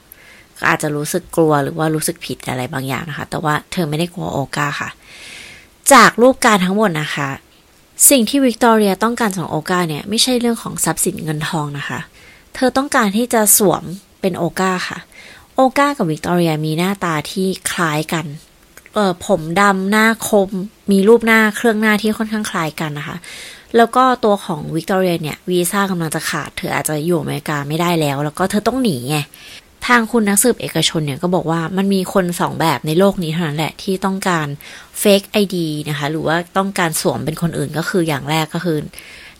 [0.59, 4.91] ก็อาจจะรู้สึกกลัวหรือว่ารู้สึกผิดอะไรบางอย่างนะคะ แต่ว่าเธอไม่ได้กลัวโอกาค่ะ
[5.93, 7.29] จากรูปการทั้งหมดนะคะ
[8.11, 12.01] สิ่งที่วิกตอเรียต้องการจากโอกาเนี่ยไม่ใช่เรื่องของทรัพย์สินเงินทองนะคะ
[12.55, 13.83] เธอต้องการที่จะสวม
[14.21, 14.99] เป็นโอกาค่ะ
[15.57, 18.27] โอกากับวิกตอเรียมีหน้าตาที่คล้ายกัน
[18.95, 20.51] เออผมดำหน้าคม
[20.91, 23.17] มีรูปหน้าเครื่องหน้าที่ค่อนข้างคล้ายกันนะคะ
[23.77, 29.17] แล้วก็ตัวของวิกตอเรียเนี่ยวีซ่ากำลังจะขาด เธออาจจะอยู่อเมริกาไม่ได้แล้ว แล้วก็เธอต้องหนีไง
[29.87, 34.47] ทางคุณนักสืบเอกชนเนี่ยก็บอกว่ามันมีคนสองแบบในโลกนี้เท่านั้นแหละที่ต้องการ
[34.99, 38.79] fake ID นะคะหรือว่าต้องการสวมเป็นคนอื่นก็คืออย่างแรกก็คือ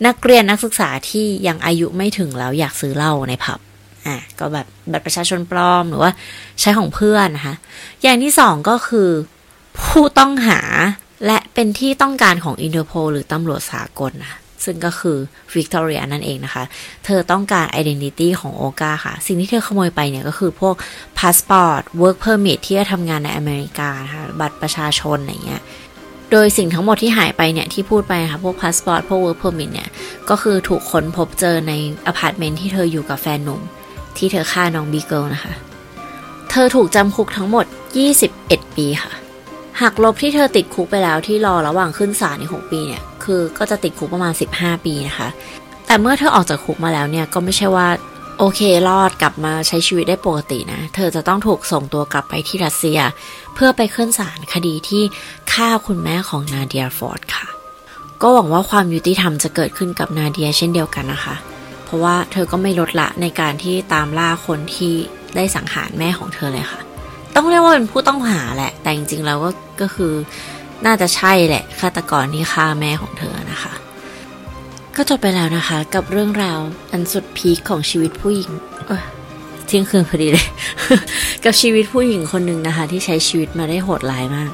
[0.07, 3.59] นักเรียนนักศึกษาที่ยังอายุไม่ถึงแล้วอยากซื้อเหล้าในผับ
[4.07, 6.11] อะก็แบบบัตรประชาชนปลอมหรือว่า
[6.61, 7.55] ใช้ของเพื่อนนะคะ
[8.03, 9.09] อย่างที่สองก็คือ
[9.81, 10.61] ผู้ต้องหา
[11.27, 14.33] และเป็นที่ต้องการของอินเตอร์โพลหรือตำรวจสากลนะ
[14.67, 15.19] ซึ่งก็คือ
[15.55, 16.63] วิกตอเรียนั่นเองนะคะ
[17.05, 20.75] เธอต้องการ identity ของโอกาค่ะ สิ่งที่เธอขโมยไปเนี่ยก็คือพวก
[21.19, 25.63] พาสปอร์ต work permit ที่จะทำงานในอเมริกานะคะบัตรประชาชนอะไรเงี้ย
[26.33, 29.89] โดยสิ่งทั้งหมดที่หายไปเนี่ย ที่พูดไปนะคะพวกพาสปอร์ตพวก work permit เนี่ย
[30.31, 31.73] ก็คือถูกค้นพบเจอใน
[32.07, 33.61] อพาร์ตเมนต์ที่เธออยู่กับแฟนหนุ่ม
[34.17, 35.53] ที่เธอฆ่าน้องบีเกิลนะคะ
[36.51, 37.67] เธอถูกจำคุกทั้งหมด
[38.21, 39.13] 21 ปีค่ะ
[39.83, 45.29] หักลบที่เธอติดคุกไปแล้วที่รอระหว่างขึ้นศาลใน 6 ปีเนี่ย คือก็จะติดคุกประมาณ 15 ปีนะคะ
[45.87, 47.89] แต่เมื่อเธอออกจากคุกมาแล้วเนี่ยก็ไม่ใช่ว่า
[48.39, 52.99] โอเครอดกลับมาใช้ชีวิตได้ปกตินะ เธอจะต้องถูกส่งตัวกลับไปที่รัสเซีย
[53.55, 55.03] เพื่อไปขึ้นศาลคดีที่
[55.53, 57.47] ฆ่าคุณแม่ของนาเดียฟอร์ดค่ะ
[58.23, 61.37] ก็หวังว่าความยุติธรรมจะเกิดขึ้นกับนาเดียเช่นเดียวกันนะคะ
[61.85, 64.95] เพราะว่าเธอก็ไม่ลดละในการที่ตามล่าคนที่
[65.37, 66.81] ได้สังหารแม่ของเธอเลยค่ะ
[67.37, 70.13] ต้องเรียกว่าเป็นผู้ต้องหาแหละ แต่จริงๆแล้วก็ก็คือ
[70.87, 73.73] น่าจะใช่แหละฆาตกรที่ฆ่าแม่ของเธอนะคะ
[74.97, 76.59] ก็จบไปแล้วนะคะ กับเรื่องราว
[76.93, 78.51] อันสุดพีคของชีวิตผู้หญิง
[78.87, 79.03] เอ้ย
[79.67, 80.47] เที่ยงคืนพอดีเลย
[81.45, 84.51] กับชีวิตผู้หญิงคนหนึ่งนะคะ ที่ใช้ชีวิตมาได้โหดร้ายมาก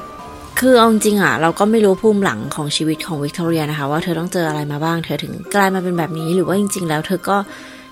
[0.59, 7.37] คือเอาจริงๆอะเราก็ไม่รู้ภูมิหลังของชีวิตของวิกตอเรียนะคะ ว่าเธอต้องเจออะไรมาบ้าง เธอถึงกลายมาเป็นแบบนี้ หรือว่าจริง ๆ แล้ว เธอก็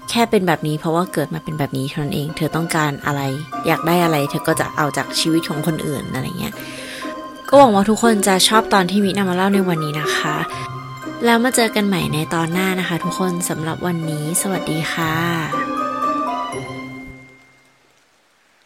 [0.09, 3.21] แค่เป็นแบบนี้เพราะว่าเกิดมาเป็นแบบนี้เท่านั้นเอง เธอต้องการอะไร
[3.67, 6.53] อยากได้อะไร เธอก็จะเอาจากชีวิตของคนอื่นอะไรเงี้ย
[7.49, 10.35] ก็หวังว่าทุกคนจะชอบตอนที่มินำมาเล่าในวันนี้นะคะ
[11.25, 15.80] แล้วมาเจอกันใหม่ในตอนหน้านะคะ ทุกคนสำหรับวันนี้ สวัสดีค่ะ